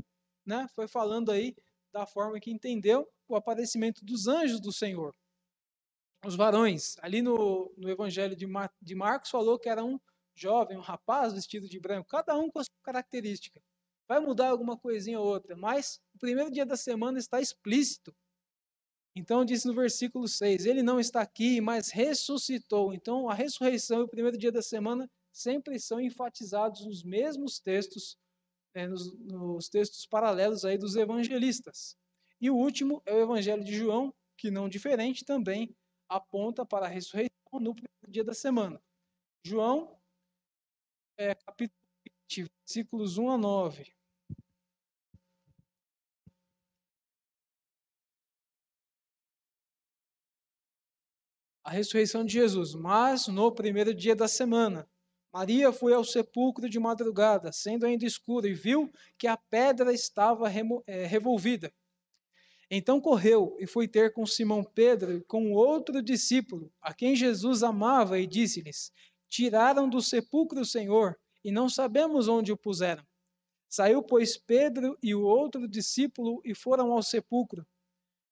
[0.46, 1.54] né, foi falando aí
[1.92, 5.14] da forma que entendeu o aparecimento dos anjos do Senhor.
[6.24, 9.98] Os varões, ali no, no Evangelho de, Mar, de Marcos, falou que era um
[10.34, 13.60] jovem, um rapaz vestido de branco, cada um com a sua característica.
[14.08, 18.14] Vai mudar alguma coisinha ou outra, mas o primeiro dia da semana está explícito.
[19.16, 22.92] Então, diz no versículo 6: Ele não está aqui, mas ressuscitou.
[22.92, 28.18] Então, a ressurreição e o primeiro dia da semana sempre são enfatizados nos mesmos textos,
[28.74, 31.96] né, nos, nos textos paralelos aí dos evangelistas.
[32.40, 35.74] E o último é o Evangelho de João, que não diferente também
[36.08, 38.80] aponta para a ressurreição no primeiro dia da semana.
[39.44, 39.96] João,
[41.16, 41.80] é, capítulo
[42.28, 43.93] 20, versículos 1 a 9.
[51.64, 54.86] A ressurreição de Jesus, mas no primeiro dia da semana.
[55.32, 60.44] Maria foi ao sepulcro de madrugada, sendo ainda escuro, e viu que a pedra estava
[60.86, 61.72] é, revolvida.
[62.70, 67.62] Então correu e foi ter com Simão Pedro e com outro discípulo, a quem Jesus
[67.62, 68.92] amava, e disse-lhes:
[69.30, 73.04] Tiraram do sepulcro o Senhor, e não sabemos onde o puseram.
[73.70, 77.66] Saiu, pois, Pedro e o outro discípulo e foram ao sepulcro.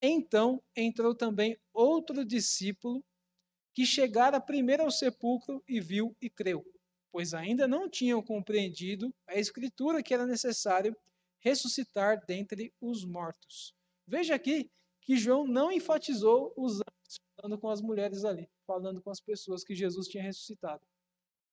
[0.00, 3.04] Então entrou também outro discípulo,
[3.74, 6.64] que chegara primeiro ao sepulcro e viu e creu,
[7.12, 10.96] pois ainda não tinham compreendido a escritura que era necessário
[11.40, 13.74] ressuscitar dentre os mortos.
[14.06, 14.70] Veja aqui
[15.00, 19.62] que João não enfatizou os anjos falando com as mulheres ali, falando com as pessoas
[19.62, 20.82] que Jesus tinha ressuscitado.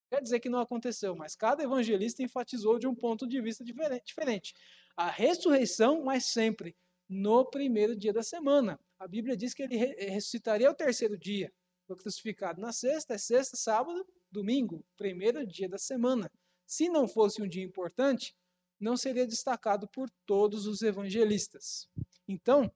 [0.09, 4.53] Quer dizer que não aconteceu, mas cada evangelista enfatizou de um ponto de vista diferente.
[4.95, 6.75] A ressurreição, mas sempre
[7.07, 8.79] no primeiro dia da semana.
[8.99, 11.51] A Bíblia diz que ele ressuscitaria ao terceiro dia.
[11.85, 16.31] Foi crucificado na sexta, é sexta, sábado, domingo, primeiro dia da semana.
[16.65, 18.35] Se não fosse um dia importante,
[18.79, 21.89] não seria destacado por todos os evangelistas.
[22.27, 22.71] Então,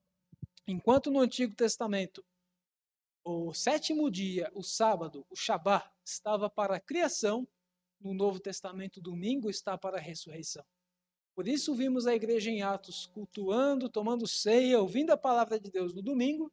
[0.67, 2.23] enquanto no Antigo Testamento
[3.23, 7.45] o sétimo dia, o sábado, o Shabá, estava para a criação,
[7.99, 10.63] no Novo Testamento, domingo está para a ressurreição.
[11.38, 15.93] Por isso vimos a igreja em Atos cultuando, tomando ceia, ouvindo a palavra de Deus
[15.93, 16.51] no domingo,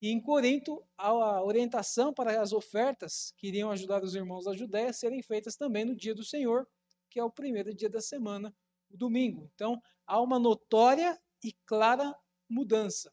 [0.00, 4.94] e em Corinto a orientação para as ofertas que iriam ajudar os irmãos da Judéia
[4.94, 6.66] serem feitas também no dia do Senhor,
[7.10, 8.56] que é o primeiro dia da semana,
[8.90, 9.50] o domingo.
[9.54, 12.16] Então, há uma notória e clara
[12.48, 13.12] mudança.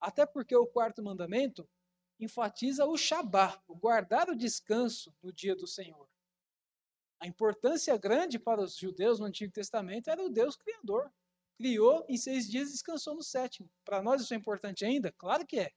[0.00, 1.68] Até porque o quarto mandamento
[2.20, 6.08] enfatiza o Shabá, o guardar o descanso no dia do Senhor.
[7.20, 11.10] A importância grande para os judeus no Antigo Testamento era o Deus Criador.
[11.56, 13.70] Criou em seis dias e descansou no sétimo.
[13.84, 15.12] Para nós isso é importante ainda?
[15.12, 15.70] Claro que é.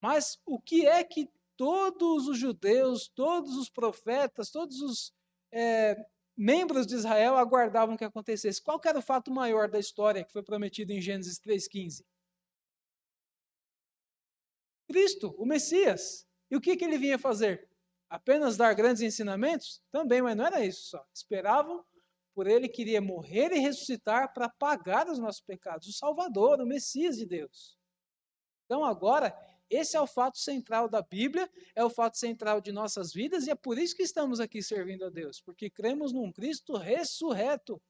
[0.00, 5.12] Mas o que é que todos os judeus, todos os profetas, todos os
[5.52, 5.96] é,
[6.36, 8.62] membros de Israel aguardavam que acontecesse?
[8.62, 12.04] Qual era o fato maior da história que foi prometido em Gênesis 3,15?
[14.88, 16.26] Cristo, o Messias.
[16.50, 17.69] E o que, que ele vinha fazer?
[18.10, 19.80] Apenas dar grandes ensinamentos?
[19.92, 21.06] Também, mas não era isso só.
[21.14, 21.84] Esperavam
[22.34, 25.86] por ele que iria morrer e ressuscitar para pagar os nossos pecados.
[25.86, 27.78] O Salvador, o Messias de Deus.
[28.64, 29.32] Então agora,
[29.68, 33.50] esse é o fato central da Bíblia, é o fato central de nossas vidas e
[33.50, 37.80] é por isso que estamos aqui servindo a Deus, porque cremos num Cristo ressurreto.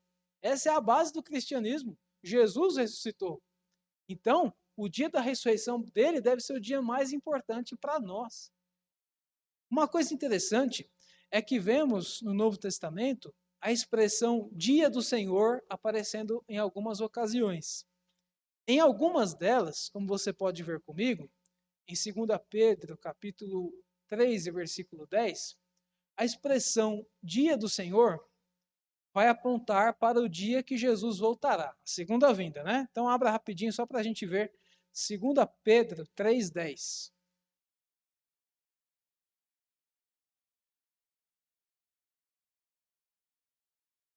[0.43, 1.99] Essa é a base do cristianismo.
[2.23, 3.43] Jesus ressuscitou.
[4.07, 8.51] Então, o dia da ressurreição dele deve ser o dia mais importante para nós.
[9.71, 10.91] Uma coisa interessante
[11.31, 17.87] é que vemos no Novo Testamento a expressão dia do Senhor aparecendo em algumas ocasiões.
[18.67, 21.31] Em algumas delas, como você pode ver comigo,
[21.87, 23.73] em 2 Pedro, capítulo
[24.09, 25.57] 3, versículo 10,
[26.17, 28.19] a expressão dia do Senhor
[29.15, 32.89] vai apontar para o dia que Jesus voltará, a segunda vinda, né?
[32.91, 34.53] Então abra rapidinho só para a gente ver
[34.93, 37.13] 2 Pedro 3,10.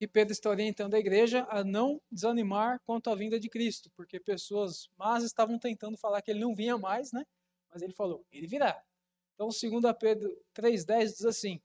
[0.04, 4.20] E Pedro está orientando a igreja a não desanimar quanto à vinda de Cristo, porque
[4.20, 7.24] pessoas más estavam tentando falar que ele não vinha mais, né?
[7.72, 8.84] Mas ele falou, ele virá.
[9.34, 11.62] Então, 2 Pedro 3,10 diz assim: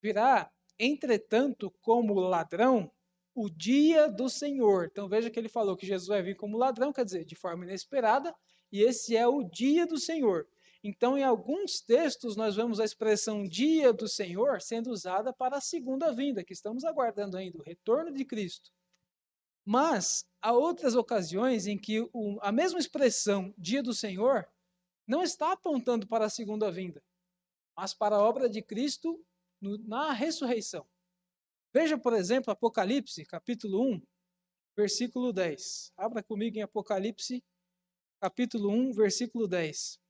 [0.00, 0.48] Virá,
[0.78, 2.88] entretanto, como ladrão,
[3.34, 4.86] o dia do Senhor.
[4.88, 7.64] Então veja que ele falou que Jesus vai vir como ladrão, quer dizer, de forma
[7.64, 8.32] inesperada,
[8.70, 10.46] e esse é o dia do Senhor.
[10.88, 15.60] Então, em alguns textos, nós vemos a expressão dia do Senhor sendo usada para a
[15.60, 18.70] segunda vinda, que estamos aguardando ainda, o retorno de Cristo.
[19.64, 24.48] Mas há outras ocasiões em que o, a mesma expressão dia do Senhor
[25.08, 27.02] não está apontando para a segunda vinda,
[27.76, 29.20] mas para a obra de Cristo
[29.60, 30.86] no, na ressurreição.
[31.74, 34.02] Veja, por exemplo, Apocalipse, capítulo 1,
[34.76, 35.92] versículo 10.
[35.96, 37.42] Abra comigo em Apocalipse,
[38.20, 40.05] capítulo 1, versículo 10.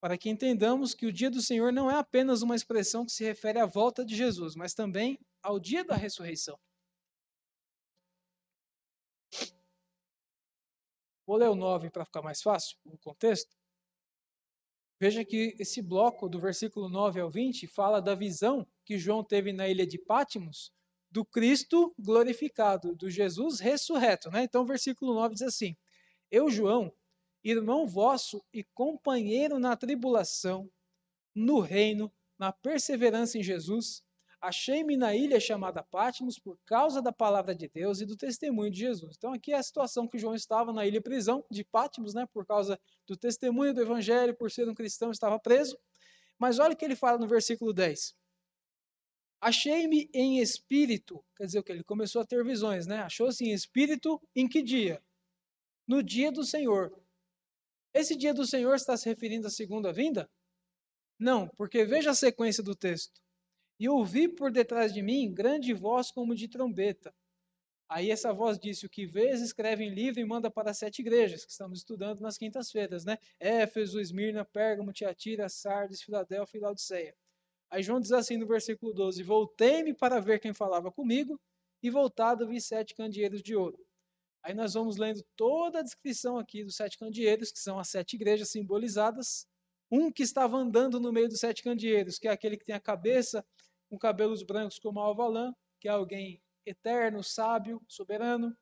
[0.00, 3.22] Para que entendamos que o dia do Senhor não é apenas uma expressão que se
[3.22, 6.58] refere à volta de Jesus, mas também ao dia da ressurreição.
[11.26, 13.54] Vou ler o 9 para ficar mais fácil, o contexto.
[14.98, 19.52] Veja que esse bloco, do versículo 9 ao 20, fala da visão que João teve
[19.52, 20.72] na ilha de Pátimos
[21.10, 24.30] do Cristo glorificado, do Jesus ressurreto.
[24.30, 24.44] Né?
[24.44, 25.76] Então, o versículo 9 diz assim:
[26.30, 26.92] Eu, João,
[27.42, 30.70] irmão vosso e companheiro na tribulação,
[31.34, 34.02] no reino, na perseverança em Jesus,
[34.40, 38.78] Achei-me na ilha chamada Patmos por causa da palavra de Deus e do testemunho de
[38.78, 39.14] Jesus.
[39.18, 42.46] Então aqui é a situação que João estava na ilha prisão de Patmos, né, por
[42.46, 45.78] causa do testemunho do evangelho, por ser um cristão, estava preso.
[46.38, 48.14] Mas olha o que ele fala no versículo 10.
[49.42, 53.00] Achei-me em espírito, quer dizer que ele começou a ter visões, né?
[53.00, 55.02] Achou-se em espírito em que dia?
[55.86, 56.98] No dia do Senhor.
[57.92, 60.30] Esse dia do Senhor está se referindo à segunda vinda?
[61.18, 63.20] Não, porque veja a sequência do texto.
[63.78, 67.12] E ouvi por detrás de mim grande voz como de trombeta.
[67.88, 71.44] Aí essa voz disse: O que vês, escreve em livro e manda para sete igrejas,
[71.44, 73.18] que estamos estudando nas quintas-feiras, né?
[73.40, 77.16] Éfeso, Esmirna, Pérgamo, Tiatira, Sardes, Filadélfia e Laodiceia.
[77.68, 81.40] Aí João diz assim no versículo 12: Voltei-me para ver quem falava comigo,
[81.82, 83.84] e voltado vi sete candeeiros de ouro.
[84.42, 88.14] Aí nós vamos lendo toda a descrição aqui dos sete candeeiros, que são as sete
[88.14, 89.46] igrejas simbolizadas.
[89.90, 92.80] Um que estava andando no meio dos sete candeeiros, que é aquele que tem a
[92.80, 93.44] cabeça
[93.88, 98.56] com cabelos brancos como Alvalã, que é alguém eterno, sábio, soberano.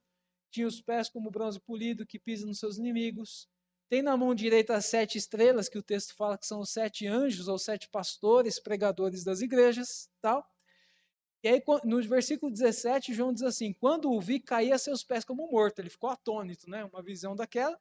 [0.50, 3.46] Tinha os pés como bronze polido, que pisa nos seus inimigos.
[3.90, 7.06] Tem na mão direita as sete estrelas, que o texto fala que são os sete
[7.06, 10.46] anjos ou sete pastores, pregadores das igrejas, tal.
[11.42, 15.24] E aí, no versículo 17, João diz assim: Quando o vi, caí a seus pés
[15.24, 15.78] como morto.
[15.78, 16.84] Ele ficou atônito, né?
[16.84, 17.78] Uma visão daquela.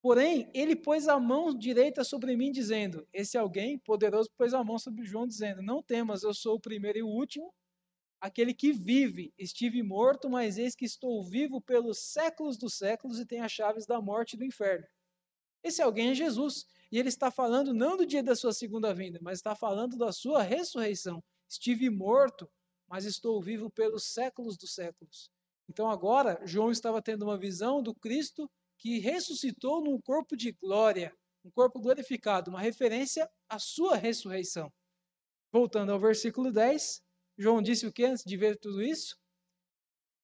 [0.00, 4.78] Porém, ele pôs a mão direita sobre mim, dizendo: Esse alguém poderoso pôs a mão
[4.78, 7.52] sobre João, dizendo: Não temas, eu sou o primeiro e o último,
[8.20, 9.34] aquele que vive.
[9.36, 13.84] Estive morto, mas eis que estou vivo pelos séculos dos séculos e tenho as chaves
[13.84, 14.86] da morte e do inferno.
[15.60, 16.66] Esse alguém é Jesus.
[16.92, 20.12] E ele está falando não do dia da sua segunda vinda, mas está falando da
[20.12, 21.20] sua ressurreição.
[21.48, 22.48] Estive morto,
[22.88, 25.30] mas estou vivo pelos séculos dos séculos.
[25.68, 31.12] Então agora, João estava tendo uma visão do Cristo que ressuscitou num corpo de glória,
[31.44, 34.72] um corpo glorificado, uma referência à sua ressurreição.
[35.52, 37.02] Voltando ao versículo 10,
[37.38, 39.16] João disse o que antes de ver tudo isso?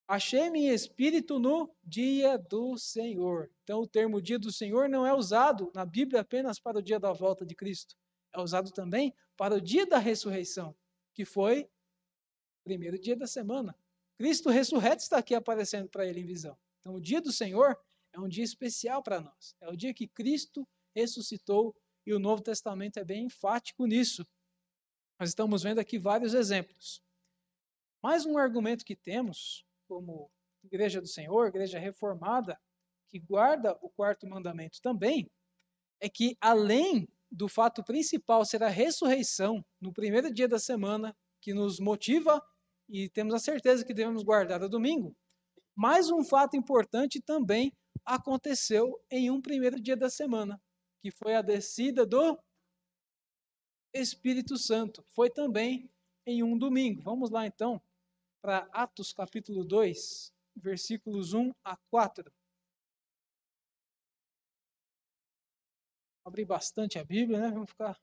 [0.07, 3.51] Achei-me em espírito no dia do Senhor.
[3.63, 6.99] Então, o termo dia do Senhor não é usado na Bíblia apenas para o dia
[6.99, 7.95] da volta de Cristo.
[8.35, 10.75] É usado também para o dia da ressurreição,
[11.15, 11.69] que foi
[12.63, 13.77] primeiro dia da semana.
[14.17, 16.57] Cristo ressurreto está aqui aparecendo para ele em visão.
[16.81, 17.79] Então, o dia do Senhor
[18.13, 19.57] é um dia especial para nós.
[19.61, 21.75] É o dia que Cristo ressuscitou
[22.07, 24.27] e o Novo Testamento é bem enfático nisso.
[25.19, 27.03] Nós estamos vendo aqui vários exemplos.
[28.03, 30.31] Mais um argumento que temos, como
[30.65, 32.61] Igreja do Senhor, Igreja Reformada,
[33.09, 35.31] que guarda o quarto mandamento também,
[36.01, 41.55] é que além do fato principal ser a ressurreição no primeiro dia da semana, que
[41.55, 42.45] nos motiva
[42.89, 45.17] e temos a certeza que devemos guardar o domingo,
[45.75, 47.73] mais um fato importante também
[48.05, 50.61] aconteceu em um primeiro dia da semana,
[51.03, 52.39] que foi a descida do
[53.95, 55.03] Espírito Santo.
[55.15, 55.91] Foi também
[56.27, 57.03] em um domingo.
[57.03, 57.81] Vamos lá então
[58.43, 62.33] para Atos capítulo 2, versículos 1 a 4.
[66.25, 67.51] Abrir bastante a Bíblia, né?
[67.51, 68.01] Vamos ficar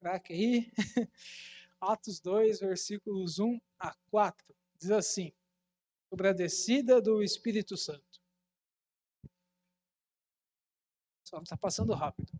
[0.00, 0.72] craque aí.
[1.92, 4.54] Atos 2, versículos 1 a 4.
[4.78, 5.32] Diz assim:
[6.14, 8.20] sobre a descida do Espírito Santo.
[11.24, 12.32] Só está passando rápido.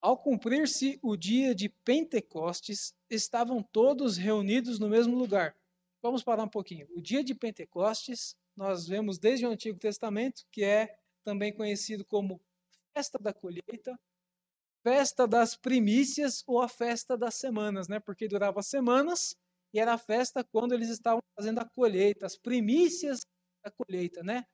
[0.00, 5.56] Ao cumprir-se o dia de Pentecostes, estavam todos reunidos no mesmo lugar.
[6.02, 6.88] Vamos parar um pouquinho.
[6.92, 12.40] O dia de Pentecostes, nós vemos desde o Antigo Testamento, que é também conhecido como
[12.92, 13.96] festa da colheita,
[14.86, 17.98] festa das primícias ou a festa das semanas, né?
[17.98, 19.34] Porque durava semanas
[19.74, 23.18] e era a festa quando eles estavam fazendo a colheita, as primícias
[23.64, 24.44] da colheita, né?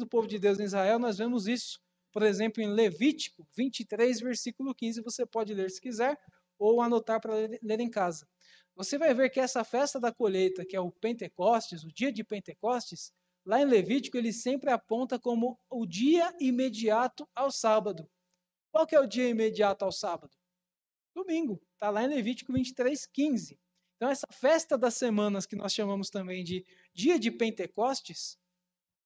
[0.00, 1.78] O povo de Deus em Israel, nós vemos isso,
[2.10, 6.18] por exemplo, em Levítico 23, versículo 15, você pode ler se quiser,
[6.58, 8.26] ou anotar para ler em casa.
[8.74, 12.24] Você vai ver que essa festa da colheita, que é o Pentecostes, o dia de
[12.24, 13.12] Pentecostes,
[13.44, 18.08] lá em Levítico ele sempre aponta como o dia imediato ao sábado.
[18.74, 20.36] Qual que é o dia imediato ao sábado?
[21.14, 21.62] Domingo.
[21.74, 23.56] Está lá em Levítico 23, 15.
[23.94, 28.36] Então, essa festa das semanas, que nós chamamos também de dia de Pentecostes,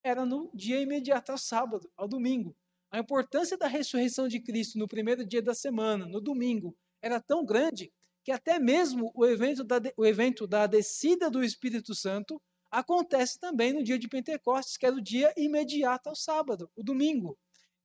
[0.02, 2.56] era no dia imediato ao sábado, ao domingo.
[2.90, 7.44] A importância da ressurreição de Cristo no primeiro dia da semana, no domingo, era tão
[7.44, 7.92] grande
[8.24, 12.40] que até mesmo o evento da, o evento da descida do Espírito Santo
[12.70, 17.38] acontece também no dia de Pentecostes, que é o dia imediato ao sábado, o domingo.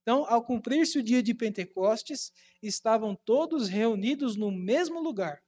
[0.04, 2.30] Então, ao cumprir-se o dia de Pentecostes,
[2.62, 5.42] estavam todos reunidos no mesmo lugar.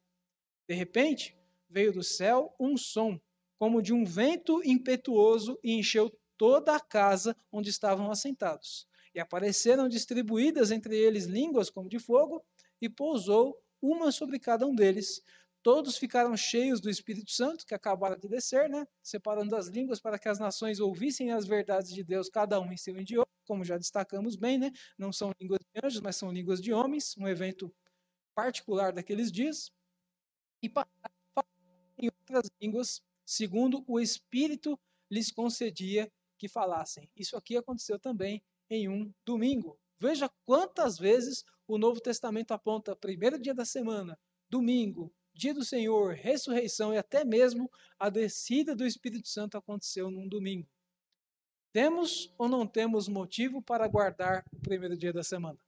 [0.67, 1.37] De repente,
[1.69, 3.21] veio do céu um som,
[3.59, 8.89] como de um vento impetuoso, e encheu toda a casa onde estavam assentados.
[9.15, 12.43] E apareceram distribuídas entre eles línguas como de fogo,
[12.81, 15.23] e pousou uma sobre cada um deles.
[15.63, 18.87] Todos ficaram cheios do Espírito Santo, que acabaram de descer, né?
[19.03, 22.77] separando as línguas para que as nações ouvissem as verdades de Deus, cada um em
[22.79, 24.71] seu idioma, como já destacamos bem, né?
[24.99, 27.75] não são línguas de anjos, mas são línguas de homens, um evento
[28.35, 29.71] particular daqueles dias.
[30.63, 30.71] E
[31.99, 34.79] em outras línguas, segundo o Espírito
[35.11, 37.11] lhes concedia que falassem.
[37.17, 39.79] Isso aqui aconteceu também em um domingo.
[39.99, 44.19] Veja quantas vezes o Novo Testamento aponta primeiro dia da semana,
[44.49, 50.29] domingo, dia do Senhor, ressurreição e até mesmo a descida do Espírito Santo aconteceu num
[50.29, 50.69] domingo.
[51.77, 55.59] Temos ou não temos motivo para guardar o primeiro dia da semana?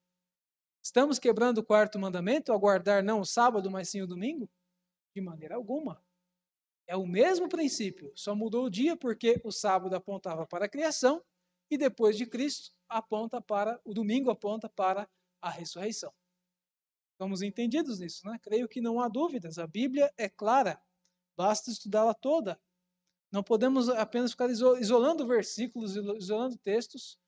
[0.83, 4.49] Estamos quebrando o quarto mandamento ao guardar não o sábado, mas sim o domingo?
[5.15, 6.03] De maneira alguma.
[6.87, 11.23] É o mesmo princípio, só mudou o dia porque o sábado apontava para a criação
[11.71, 15.07] e depois de Cristo aponta para o domingo aponta para
[15.43, 16.11] a ressurreição.
[17.13, 18.39] Estamos entendidos nisso, né?
[18.43, 19.59] Creio que não há dúvidas.
[19.59, 20.81] A Bíblia é clara,
[21.37, 22.59] basta estudá-la toda.
[23.31, 27.19] Não podemos apenas ficar isolando versículos, isolando textos,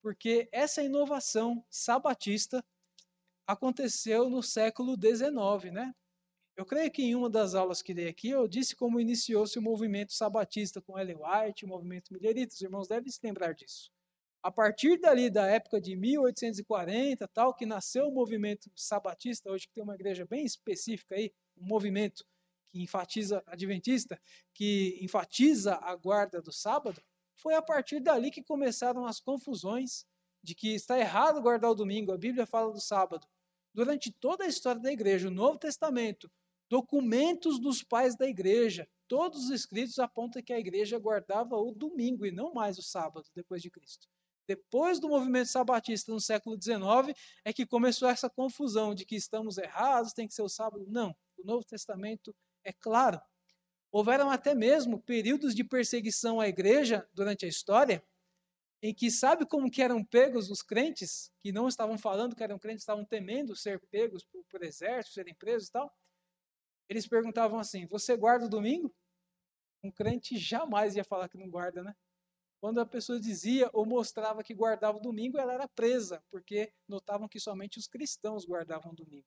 [0.00, 2.64] porque essa inovação sabatista
[3.46, 5.94] aconteceu no século XIX, né?
[6.56, 9.62] Eu creio que em uma das aulas que dei aqui, eu disse como iniciou-se o
[9.62, 13.92] movimento sabatista com Ellen White, o movimento millerita, os irmãos devem se lembrar disso.
[14.42, 19.74] A partir dali da época de 1840, tal, que nasceu o movimento sabatista, hoje que
[19.74, 22.24] tem uma igreja bem específica aí, um movimento
[22.70, 24.20] que enfatiza adventista,
[24.54, 27.02] que enfatiza a guarda do sábado,
[27.34, 30.04] foi a partir dali que começaram as confusões
[30.42, 33.26] de que está errado guardar o domingo, a Bíblia fala do sábado.
[33.74, 36.30] Durante toda a história da igreja, o Novo Testamento,
[36.68, 42.26] documentos dos pais da igreja, todos os escritos apontam que a igreja guardava o domingo
[42.26, 44.06] e não mais o sábado depois de Cristo.
[44.46, 47.14] Depois do movimento sabatista no século XIX,
[47.44, 50.86] é que começou essa confusão de que estamos errados, tem que ser o sábado.
[50.88, 52.34] Não, o Novo Testamento
[52.68, 53.20] é claro.
[53.90, 58.04] Houveram até mesmo períodos de perseguição à igreja durante a história,
[58.82, 62.58] em que sabe como que eram pegos os crentes, que não estavam falando que eram
[62.58, 65.92] crentes, estavam temendo ser pegos por, por exército, serem presos e tal.
[66.88, 68.94] Eles perguntavam assim: Você guarda o domingo?
[69.82, 71.94] Um crente jamais ia falar que não guarda, né?
[72.60, 77.28] Quando a pessoa dizia ou mostrava que guardava o domingo, ela era presa, porque notavam
[77.28, 79.26] que somente os cristãos guardavam o domingo.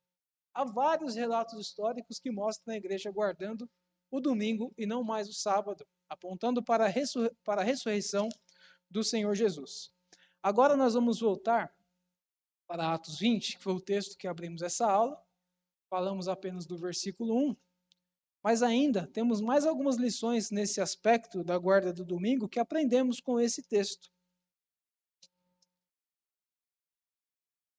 [0.54, 3.70] Há vários relatos históricos que mostram a igreja guardando
[4.10, 8.28] o domingo e não mais o sábado, apontando para a, ressur para a ressurreição
[8.90, 9.90] do Senhor Jesus.
[10.44, 11.74] Agora nós vamos voltar
[12.68, 15.22] para Atos 20, que foi o texto que abrimos essa aula.
[15.90, 17.56] Falamos apenas do versículo 1.
[18.44, 23.40] Mas ainda temos mais algumas lições nesse aspecto da guarda do domingo que aprendemos com
[23.40, 24.10] esse texto.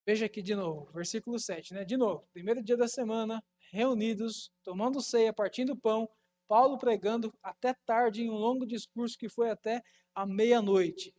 [0.04, 1.84] Veja aqui de novo, versículo 7, né?
[1.84, 6.08] De novo, primeiro dia da semana, reunidos, tomando ceia, partindo pão,
[6.48, 9.82] Paulo pregando até tarde em um longo discurso que foi até
[10.14, 11.14] a meia-noite.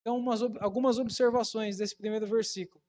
[0.00, 2.84] Então, umas, algumas observações desse primeiro versículo.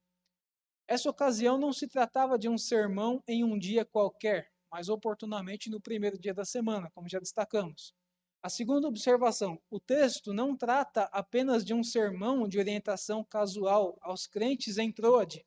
[0.87, 5.79] Essa ocasião não se tratava de um sermão em um dia qualquer, mas oportunamente no
[5.79, 7.93] primeiro dia da semana, como já destacamos.
[8.41, 14.27] A segunda observação: o texto não trata apenas de um sermão de orientação casual aos
[14.27, 15.45] crentes em Troade,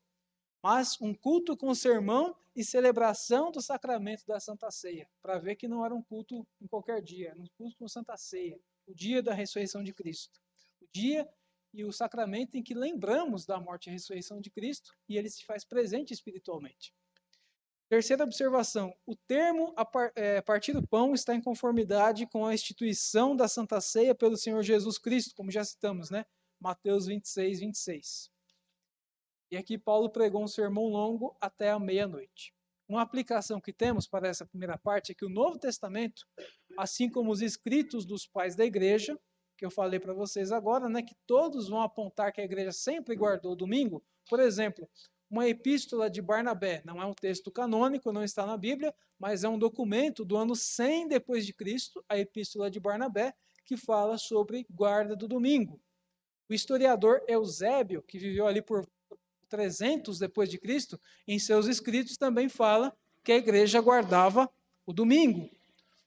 [0.62, 5.66] mas um culto com sermão e celebração do sacramento da Santa Ceia, para ver que
[5.66, 9.22] não era um culto em qualquer dia, era um culto com Santa Ceia, o dia
[9.22, 10.38] da ressurreição de Cristo.
[10.78, 11.26] O dia
[11.72, 15.46] e o sacramento em que lembramos da morte e ressurreição de Cristo e ele se
[15.46, 16.92] faz presente espiritualmente.
[17.92, 19.86] Terceira observação: o termo a
[20.16, 24.62] é, partir do pão está em conformidade com a instituição da Santa Ceia pelo Senhor
[24.62, 26.24] Jesus Cristo, como já citamos, né?
[26.58, 28.30] Mateus 26, 26.
[29.50, 32.54] E aqui Paulo pregou um sermão longo até a meia-noite.
[32.88, 36.22] Uma aplicação que temos para essa primeira parte é que o Novo Testamento,
[36.78, 39.20] assim como os escritos dos pais da igreja,
[39.54, 43.14] que eu falei para vocês agora, né, que todos vão apontar que a igreja sempre
[43.14, 44.02] guardou o domingo.
[44.30, 44.88] Por exemplo,
[45.32, 46.82] uma epístola de Barnabé.
[46.84, 50.54] Não é um texto canônico, não está na Bíblia, mas é um documento do ano
[50.54, 53.32] 100 depois de Cristo, a epístola de Barnabé,
[53.64, 55.80] que fala sobre guarda do domingo.
[56.50, 58.86] O historiador Eusébio, que viveu ali por
[59.48, 64.50] 300 depois de Cristo, em seus escritos também fala que a igreja guardava
[64.84, 65.48] o domingo.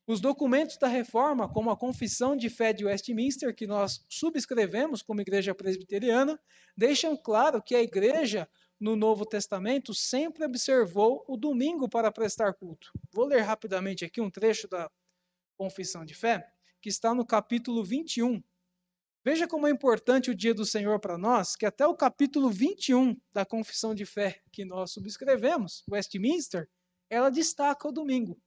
[0.06, 5.22] Os documentos da reforma, como a Confissão de Fé de Westminster, que nós subscrevemos como
[5.22, 6.40] igreja presbiteriana,
[6.78, 8.48] deixam claro que a igreja
[8.80, 12.92] no Novo Testamento sempre observou o domingo para prestar culto.
[13.12, 14.90] Vou ler rapidamente aqui um trecho da
[15.58, 16.46] Confissão de Fé,
[16.82, 18.44] que está no capítulo 21.
[19.24, 23.20] Veja como é importante o dia do Senhor para nós, que até o capítulo 21
[23.34, 26.70] da Confissão de Fé que nós subscrevemos, Westminster,
[27.10, 28.40] ela destaca o domingo.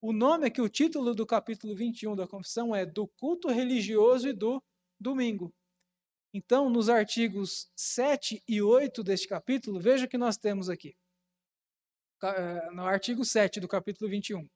[0.00, 4.32] O nome aqui, o título do capítulo 21 da Confissão é Do culto religioso e
[4.32, 4.62] do
[5.00, 5.52] domingo.
[6.34, 10.96] Então, nos artigos 7 e 8 deste capítulo, veja o que nós temos aqui.
[12.22, 14.48] Eh, no artigo 7 do capítulo 21.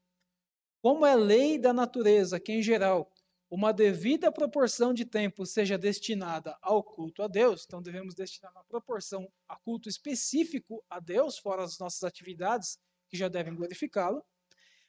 [0.81, 3.13] Como é lei da natureza que, em geral,
[3.51, 8.65] uma devida proporção de tempo seja destinada ao culto a Deus, então devemos destinar uma
[8.65, 12.79] proporção a culto específico a Deus, fora as nossas atividades
[13.09, 14.25] que já devem glorificá-lo.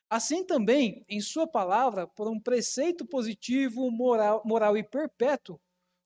[0.10, 5.60] Assim também, em Sua palavra, por um preceito positivo, moral, moral e perpétuo,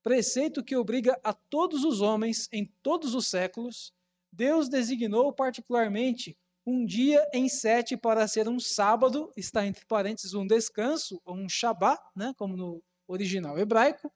[0.03, 3.93] preceito que obriga a todos os homens em todos os séculos,
[4.31, 10.45] Deus designou particularmente um dia em sete para ser um sábado, está entre parênteses um
[10.45, 14.11] descanso, ou um Shabá, né, como no original hebraico,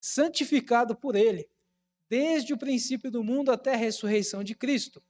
[0.00, 1.48] santificado por ele,
[2.08, 5.02] desde o princípio do mundo até a ressurreição de Cristo.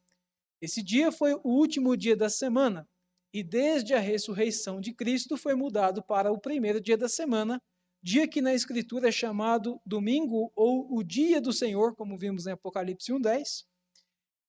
[0.61, 2.87] Esse dia foi o último dia da semana,
[3.33, 7.63] e desde a ressurreição de Cristo foi mudado para o primeiro dia da semana,
[8.03, 12.53] dia que na Escritura é chamado domingo ou o dia do Senhor, como vimos em
[12.53, 13.67] Apocalipse 1,10,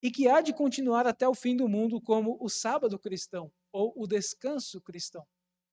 [0.02, 3.92] e que há de continuar até o fim do mundo como o sábado cristão ou
[3.96, 5.26] o descanso cristão.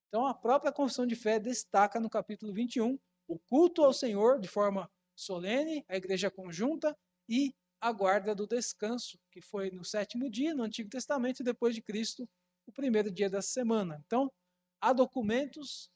[0.07, 2.97] Então, a própria confissão de fé destaca no capítulo 21
[3.27, 6.97] o culto ao Senhor de forma solene, a igreja conjunta
[7.27, 11.73] e a guarda do descanso, que foi no sétimo dia, no Antigo Testamento, e depois
[11.75, 12.27] de Cristo,
[12.67, 14.01] o primeiro dia da semana.
[14.05, 14.31] Então,
[14.81, 15.89] há documentos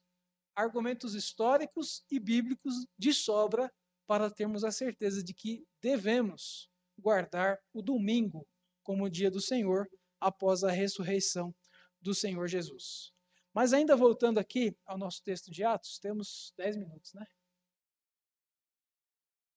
[0.54, 3.72] argumentos históricos e bíblicos de sobra
[4.06, 8.46] para termos a certeza de que devemos guardar o domingo
[8.82, 9.88] como o dia do Senhor
[10.20, 11.54] após a ressurreição
[12.00, 13.12] do Senhor Jesus.
[13.52, 17.26] Mas ainda voltando aqui ao nosso texto de Atos, temos 10 minutos, né?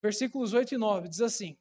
[0.01, 1.57] Versículos 8 e 9 diz assim: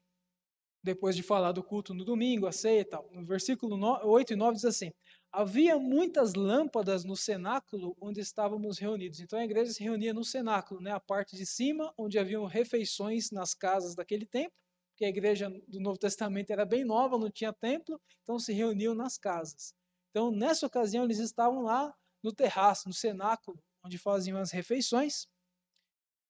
[0.86, 3.10] depois de falar do culto no domingo, a ceia e tal.
[3.10, 4.92] No versículo 8 e 9 diz assim:
[5.32, 9.20] Havia muitas lâmpadas no cenáculo onde estávamos reunidos.
[9.20, 13.30] Então a igreja se reunia no cenáculo, né, a parte de cima, onde haviam refeições
[13.30, 14.54] nas casas daquele tempo,
[14.90, 18.94] porque a igreja do Novo Testamento era bem nova, não tinha templo, então se reuniam
[18.94, 19.74] nas casas.
[20.10, 25.26] Então nessa ocasião eles estavam lá no terraço, no cenáculo, onde faziam as refeições.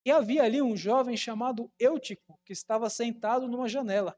[0.04, 4.16] E havia ali um jovem chamado Eutico, que estava sentado numa janela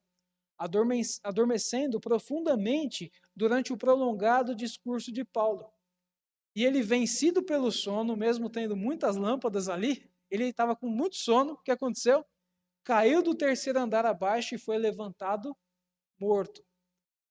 [0.59, 5.71] adormecendo profundamente durante o prolongado discurso de Paulo.
[6.55, 11.53] E ele, vencido pelo sono, mesmo tendo muitas lâmpadas ali, ele estava com muito sono.
[11.53, 12.25] O que aconteceu?
[12.83, 15.57] Caiu do terceiro andar abaixo e foi levantado
[16.19, 16.65] morto.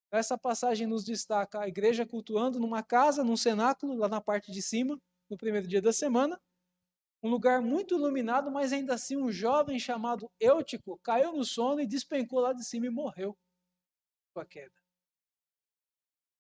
[0.10, 4.62] Essa passagem nos destaca a igreja cultuando numa casa, num cenáculo, lá na parte de
[4.62, 4.98] cima,
[5.30, 6.40] no primeiro dia da semana,
[7.22, 11.88] um lugar muito iluminado, mas ainda assim um jovem chamado Eutico caiu no sono e
[11.88, 13.38] despencou lá de cima e morreu
[14.34, 14.76] com a queda.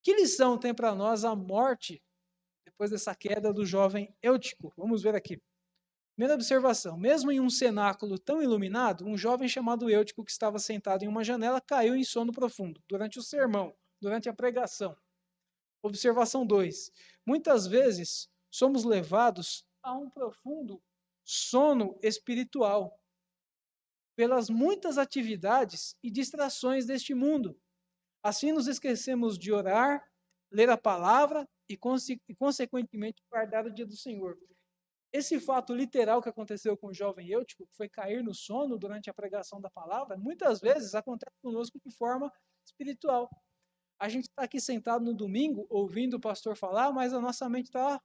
[0.04, 2.02] Que lição tem para nós a morte
[2.66, 4.72] depois dessa queda do jovem Eutico?
[4.78, 5.42] Vamos ver aqui.
[6.16, 11.04] Primeira observação: mesmo em um cenáculo tão iluminado, um jovem chamado Eutico, que estava sentado
[11.04, 14.96] em uma janela, caiu em sono profundo durante o sermão, durante a pregação.
[15.84, 16.92] Observação 2:
[17.26, 20.82] muitas vezes somos levados a um profundo
[21.24, 23.00] sono espiritual
[24.18, 27.58] pelas muitas atividades e distrações deste mundo.
[28.22, 30.04] Assim, nos esquecemos de orar,
[30.52, 31.78] ler a palavra e,
[32.36, 34.38] consequentemente, guardar o dia do Senhor.
[35.14, 39.10] Esse fato literal que aconteceu com o jovem Eutico, que foi cair no sono durante
[39.10, 42.32] a pregação da palavra, muitas vezes acontece conosco de forma
[42.66, 43.30] espiritual.
[44.00, 47.68] A gente está aqui sentado no domingo, ouvindo o pastor falar, mas a nossa mente
[47.68, 48.02] está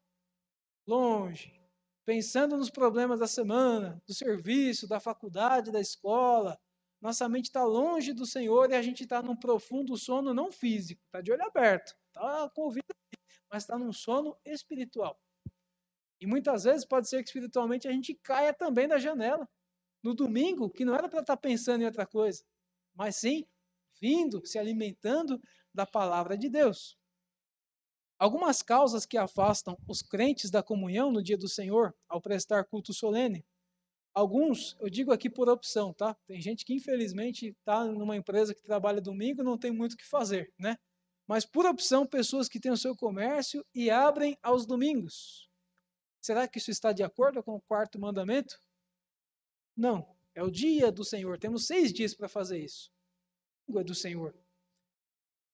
[0.87, 1.62] longe,
[2.05, 6.59] pensando nos problemas da semana, do serviço, da faculdade, da escola.
[7.01, 11.03] Nossa mente está longe do Senhor e a gente está num profundo sono não físico,
[11.07, 12.95] está de olho aberto, está com o ouvido,
[13.51, 15.21] mas está num sono espiritual.
[16.21, 19.49] E muitas vezes pode ser que espiritualmente a gente caia também da janela.
[20.03, 22.45] No domingo, que não era para estar tá pensando em outra coisa,
[22.95, 23.47] mas sim
[24.01, 25.41] vindo, se alimentando
[25.73, 26.99] da palavra de Deus.
[28.23, 32.95] Algumas causas que afastam os crentes da comunhão no dia do Senhor ao prestar culto
[32.95, 33.45] solene.
[34.15, 36.15] Alguns, eu digo aqui por opção, tá?
[36.25, 39.97] Tem gente que infelizmente está numa empresa que trabalha domingo e não tem muito o
[39.97, 40.77] que fazer, né?
[41.27, 45.51] Mas por opção, pessoas que têm o seu comércio e abrem aos domingos.
[46.21, 48.57] Será que isso está de acordo com o quarto mandamento?
[49.77, 50.07] Não.
[50.33, 51.41] É o dia do Senhor.
[51.41, 52.89] Temos seis dias para fazer isso.
[53.67, 54.33] O é do Senhor.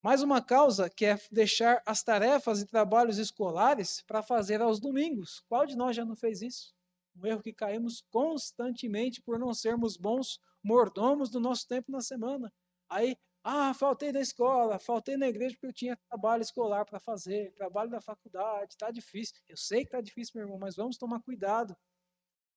[0.00, 5.40] Mais uma causa que é deixar as tarefas e trabalhos escolares para fazer aos domingos.
[5.48, 6.72] Qual de nós já não fez isso?
[7.16, 12.52] Um erro que caímos constantemente por não sermos bons mordomos do nosso tempo na semana.
[12.88, 17.52] Aí, ah, faltei da escola, faltei na igreja porque eu tinha trabalho escolar para fazer,
[17.54, 19.34] trabalho da faculdade, está difícil.
[19.48, 21.76] Eu sei que está difícil, meu irmão, mas vamos tomar cuidado.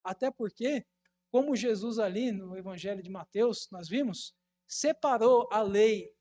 [0.03, 0.85] Até porque,
[1.31, 4.35] como Jesus ali no Evangelho de Mateus, nós vimos,
[4.68, 6.13] separou a lei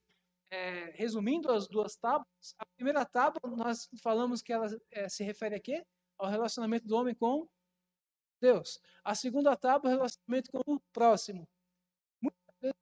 [0.51, 5.55] é, resumindo as duas tábuas, a primeira tábua nós falamos que ela é, se refere
[5.55, 5.85] a quê?
[6.19, 7.49] Ao relacionamento do homem com
[8.41, 8.81] Deus.
[9.05, 11.49] A segunda tábua, relacionamento com o próximo.
[12.21, 12.77] Muitas vezes,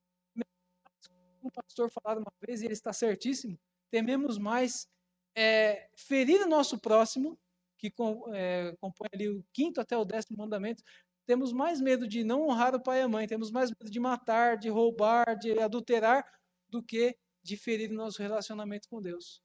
[1.41, 3.57] o pastor falou uma vez, e ele está certíssimo,
[3.91, 4.87] tememos mais
[5.35, 7.37] é, ferir o nosso próximo,
[7.77, 10.83] que com, é, compõe ali o quinto até o décimo mandamento,
[11.25, 13.99] temos mais medo de não honrar o pai e a mãe, temos mais medo de
[13.99, 16.25] matar, de roubar, de adulterar,
[16.67, 19.41] do que de ferir o nosso relacionamento com Deus.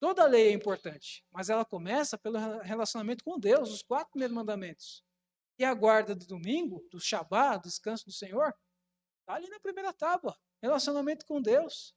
[0.00, 5.02] Toda lei é importante, mas ela começa pelo relacionamento com Deus, os quatro primeiros mandamentos.
[5.58, 8.52] E a guarda do domingo, do Shabá, descanso do Senhor,
[9.20, 11.94] está ali na primeira tábua, relacionamento com Deus.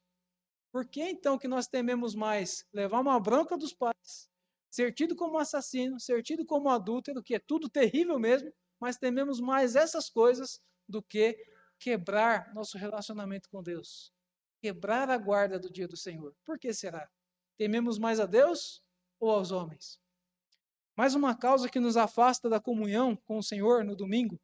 [0.72, 4.30] Por que então que nós tememos mais levar uma bronca dos pais,
[4.69, 9.39] ser tido como assassino, ser tido como adúltero, que é tudo terrível mesmo, mas tememos
[9.39, 11.35] mais essas coisas do que
[11.80, 14.14] quebrar nosso relacionamento com Deus?
[14.60, 16.36] Quebrar a guarda do dia do Senhor.
[16.46, 17.10] Por que será?
[17.58, 18.84] Tememos mais a Deus
[19.20, 20.00] ou aos homens?
[20.96, 24.40] Mais uma causa que nos afasta da comunhão com o Senhor no domingo.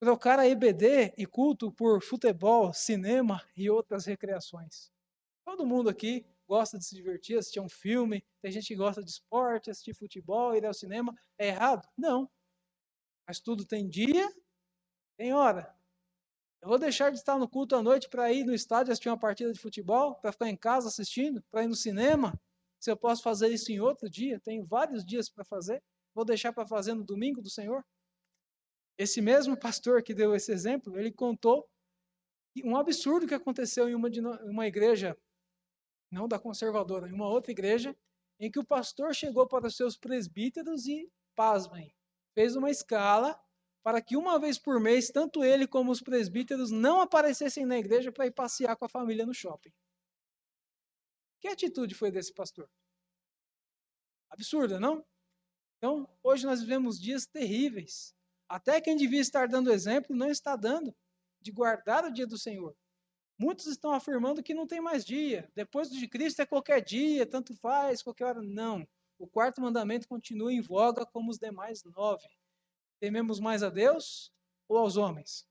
[0.00, 4.90] Trocar a EBD e culto por futebol, cinema e outras recreações.
[5.44, 9.10] Todo mundo aqui gosta de se divertir, assistir um filme, tem gente que gosta de
[9.10, 11.14] esporte, assistir futebol, ir ao cinema.
[11.38, 11.88] É errado?
[11.96, 12.28] Não.
[13.26, 14.28] Mas tudo tem dia,
[15.16, 15.72] tem hora.
[16.62, 19.18] Eu vou deixar de estar no culto à noite para ir no estádio assistir uma
[19.18, 22.40] partida de futebol, para ficar em casa assistindo, para ir no cinema?
[22.78, 25.82] Se eu posso fazer isso em outro dia, tenho vários dias para fazer.
[26.14, 27.84] Vou deixar para fazer no domingo do Senhor?
[28.96, 31.68] Esse mesmo pastor que deu esse exemplo, ele contou
[32.64, 34.08] um absurdo que aconteceu em uma,
[34.44, 35.18] uma igreja,
[36.12, 37.96] não da conservadora, em uma outra igreja,
[38.38, 41.92] em que o pastor chegou para os seus presbíteros e, pasmem,
[42.34, 43.36] fez uma escala
[43.82, 48.12] para que uma vez por mês, tanto ele como os presbíteros não aparecessem na igreja
[48.12, 49.72] para ir passear com a família no shopping.
[51.40, 52.70] Que atitude foi desse pastor?
[54.30, 55.04] Absurda, não?
[55.78, 58.14] Então, hoje nós vivemos dias terríveis.
[58.48, 60.94] Até quem devia estar dando exemplo não está dando
[61.40, 62.76] de guardar o dia do Senhor.
[63.36, 65.50] Muitos estão afirmando que não tem mais dia.
[65.56, 68.42] Depois de Cristo é qualquer dia, tanto faz, qualquer hora.
[68.42, 68.86] Não.
[69.18, 72.28] O quarto mandamento continua em voga como os demais nove.
[73.02, 74.32] Tememos mais a Deus
[74.68, 75.44] ou aos homens?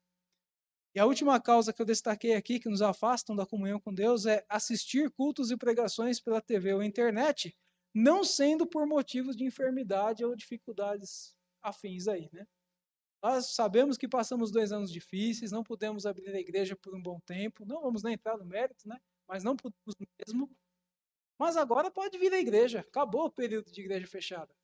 [0.96, 4.26] E a última causa que eu destaquei aqui, que nos afastam da comunhão com Deus,
[4.26, 7.54] é assistir cultos e pregações pela TV ou internet,
[7.94, 12.48] não sendo por motivos de enfermidade ou dificuldades afins aí, né?
[13.22, 17.20] Nós sabemos que passamos dois anos difíceis, não pudemos abrir a igreja por um bom
[17.20, 18.98] tempo, não vamos nem entrar no mérito, né?
[19.28, 19.96] Mas não pudemos
[20.26, 20.50] mesmo.
[21.38, 24.56] Mas agora pode vir a igreja, acabou o período de igreja fechada.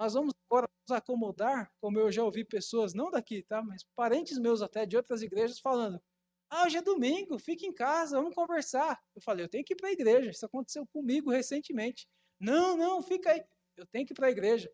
[0.00, 3.62] Nós vamos agora acomodar, como eu já ouvi pessoas, não daqui, tá?
[3.62, 6.02] Mas parentes meus até de outras igrejas falando:
[6.50, 9.00] ah, hoje é domingo, fique em casa, vamos conversar.
[9.14, 12.08] Eu falei: eu tenho que ir para a igreja, isso aconteceu comigo recentemente.
[12.40, 13.44] Não, não, fica aí,
[13.76, 14.70] eu tenho que ir para a igreja.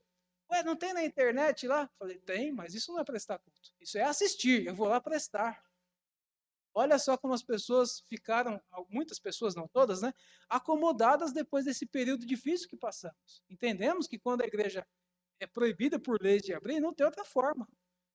[0.51, 1.91] Ué, não tem na internet lá?
[1.99, 3.71] Falei, tem, mas isso não é prestar culto.
[3.81, 5.63] Isso é assistir, eu vou lá prestar.
[6.75, 10.13] Olha só como as pessoas ficaram, muitas pessoas, não todas, né?
[10.49, 13.43] Acomodadas depois desse período difícil que passamos.
[13.51, 14.87] Entendemos que quando a igreja
[15.41, 17.69] é proibida por lei de abrir, não tem outra forma.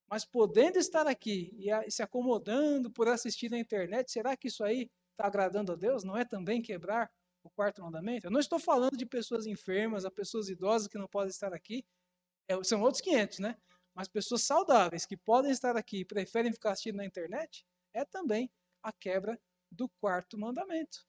[0.08, 4.90] Mas podendo estar aqui e se acomodando por assistir na internet, será que isso aí
[5.12, 6.04] está agradando a Deus?
[6.04, 7.10] Não é também quebrar
[7.42, 8.26] o quarto mandamento?
[8.26, 11.84] Eu não estou falando de pessoas enfermas, a pessoas idosas que não podem estar aqui,
[12.48, 13.56] é, são outros 500, né?
[13.94, 17.64] Mas pessoas saudáveis que podem estar aqui e preferem ficar assistindo na internet,
[17.94, 18.50] é também
[18.82, 19.40] a quebra
[19.70, 21.06] do quarto mandamento.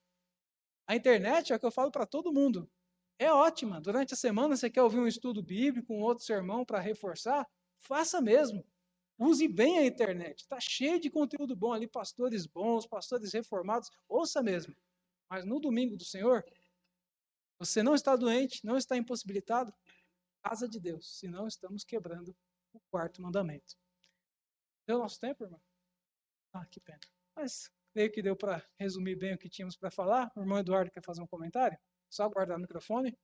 [0.86, 2.70] A internet é o que eu falo para todo mundo.
[3.18, 3.80] É ótima.
[3.80, 7.46] Durante a semana você quer ouvir um estudo bíblico, um outro sermão para reforçar?
[7.78, 8.64] Faça mesmo.
[9.18, 10.40] Use bem a internet.
[10.40, 13.90] Está cheio de conteúdo bom ali, pastores bons, pastores reformados.
[14.08, 14.74] Ouça mesmo.
[15.30, 16.44] Mas no domingo do Senhor,
[17.58, 19.72] você não está doente, não está impossibilitado,
[20.44, 22.36] casa de Deus, senão estamos quebrando
[22.72, 23.74] o quarto mandamento.
[24.86, 25.60] Deu nosso tempo, irmão?
[26.52, 27.00] Ah, que pena.
[27.34, 30.30] Mas creio que deu para resumir bem o que tínhamos para falar.
[30.36, 31.78] O irmão Eduardo quer fazer um comentário?
[32.10, 33.16] Só guardar o microfone.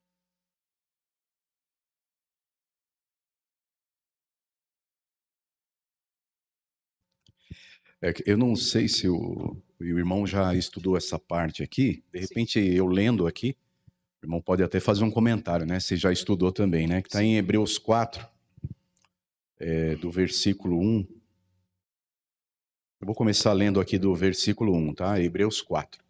[8.03, 12.03] É, eu não sei se o, o irmão já estudou essa parte aqui.
[12.13, 12.75] De repente, Sim.
[12.75, 13.57] eu lendo aqui,
[14.21, 15.79] o irmão pode até fazer um comentário, né?
[15.79, 17.01] Se já estudou também, né?
[17.01, 18.27] Que está em Hebreus 4,
[19.61, 21.07] é, do versículo 1.
[23.01, 25.21] Eu vou começar lendo aqui do versículo 1, tá?
[25.21, 26.02] Hebreus 4.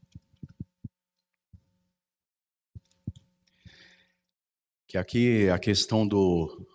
[4.92, 6.66] Que aqui é a questão do,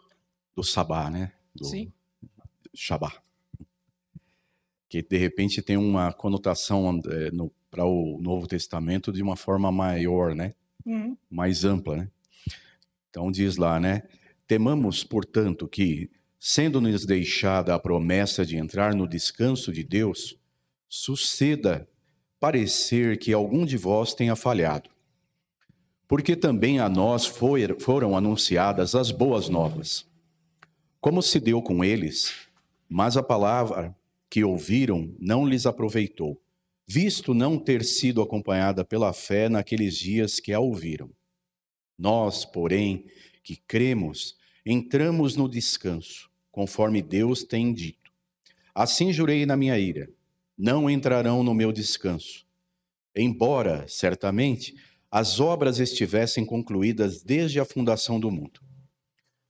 [0.55, 1.33] do sabá, né?
[1.53, 1.93] Do Sim.
[2.73, 3.21] Shabá.
[4.89, 7.29] Que de repente tem uma conotação é,
[7.69, 10.55] para o Novo Testamento de uma forma maior, né?
[10.83, 11.15] uhum.
[11.29, 12.11] mais ampla, né?
[13.11, 14.01] Então diz lá, né?
[14.47, 20.35] Temamos, portanto, que, sendo-nos deixada a promessa de entrar no descanso de Deus,
[20.89, 21.87] suceda
[22.39, 24.96] parecer que algum de vós tenha falhado.
[26.07, 30.07] Porque também a nós foi, foram anunciadas as boas novas.
[31.01, 32.47] Como se deu com eles,
[32.89, 33.95] mas a palavra
[34.29, 36.41] que ouviram não lhes aproveitou
[36.87, 41.11] visto não ter sido acompanhada pela fé naqueles dias que a ouviram.
[41.97, 43.05] Nós, porém,
[43.43, 48.11] que cremos, entramos no descanso, conforme Deus tem dito.
[48.73, 50.09] Assim jurei na minha ira:
[50.57, 52.45] não entrarão no meu descanso.
[53.13, 54.75] Embora, certamente,
[55.09, 58.61] as obras estivessem concluídas desde a fundação do mundo.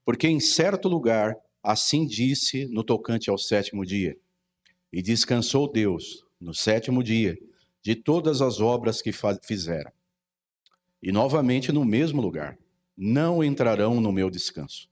[0.05, 4.15] Porque em certo lugar, assim disse no tocante ao sétimo dia:
[4.91, 7.37] E descansou Deus no sétimo dia,
[7.81, 9.11] de todas as obras que
[9.43, 9.91] fizeram.
[11.01, 12.57] E novamente no mesmo lugar:
[12.95, 14.89] não entrarão no meu descanso.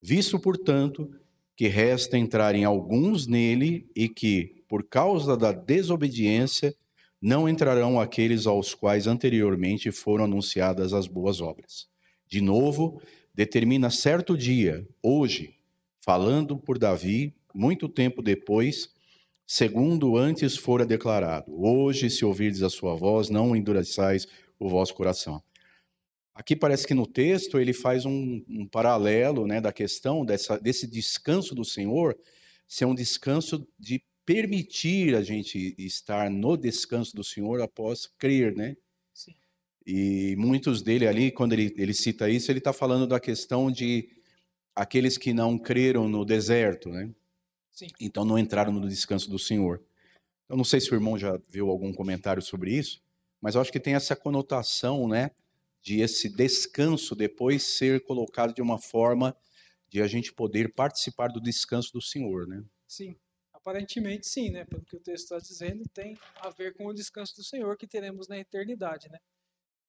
[0.00, 1.10] Visto, portanto,
[1.56, 6.74] que resta entrarem alguns nele e que, por causa da desobediência,
[7.22, 11.86] não entrarão aqueles aos quais anteriormente foram anunciadas as boas obras.
[12.26, 13.00] De novo,
[13.32, 15.54] determina certo dia, hoje,
[16.04, 18.88] falando por Davi, muito tempo depois,
[19.46, 24.26] segundo antes fora declarado: Hoje, se ouvirdes a sua voz, não endureçais
[24.58, 25.40] o vosso coração.
[26.34, 30.88] Aqui parece que no texto ele faz um, um paralelo né, da questão dessa, desse
[30.88, 32.18] descanso do Senhor,
[32.66, 38.54] se é um descanso de permitir a gente estar no descanso do Senhor após crer,
[38.54, 38.76] né?
[39.12, 39.34] Sim.
[39.84, 44.08] E muitos dele ali, quando ele, ele cita isso, ele está falando da questão de
[44.74, 47.10] aqueles que não creram no deserto, né?
[47.72, 47.88] Sim.
[48.00, 49.82] Então não entraram no descanso do Senhor.
[50.48, 53.02] Eu não sei se o irmão já viu algum comentário sobre isso,
[53.40, 55.30] mas eu acho que tem essa conotação, né?
[55.80, 59.36] De esse descanso depois ser colocado de uma forma
[59.88, 62.62] de a gente poder participar do descanso do Senhor, né?
[62.86, 63.16] Sim,
[63.62, 64.64] aparentemente sim, né?
[64.64, 67.86] Pelo que o texto está dizendo, tem a ver com o descanso do Senhor que
[67.86, 69.18] teremos na eternidade, né?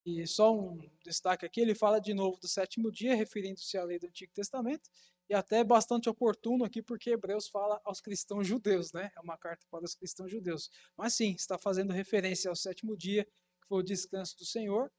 [0.05, 3.97] E só um destaque aqui, ele fala de novo do sétimo dia, referindo-se à lei
[3.97, 4.89] do Antigo Testamento,
[5.29, 9.11] e até bastante oportuno aqui, porque Hebreus fala aos cristãos judeus, né?
[9.15, 10.69] É uma carta para os cristãos judeus.
[10.95, 14.91] Mas sim, está fazendo referência ao sétimo dia, que foi o descanso do Senhor,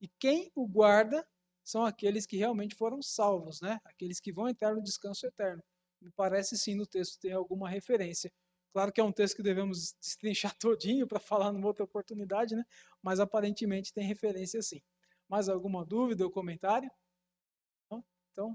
[0.00, 1.26] e quem o guarda
[1.62, 3.78] são aqueles que realmente foram salvos, né?
[3.84, 5.62] Aqueles que vão entrar no descanso eterno.
[6.00, 8.32] Me parece sim no texto tem alguma referência
[8.76, 12.62] Claro que é um texto que devemos destrinchar todinho para falar numa outra oportunidade, né?
[13.02, 14.82] Mas aparentemente tem referência sim.
[15.26, 16.90] Mais alguma dúvida ou comentário?
[17.90, 18.04] Não?
[18.30, 18.54] Então,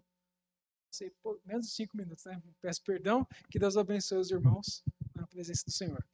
[0.92, 1.12] sei,
[1.44, 2.40] menos de cinco minutos, né?
[2.62, 4.84] Peço perdão, que Deus abençoe os irmãos
[5.16, 6.06] na presença do Senhor.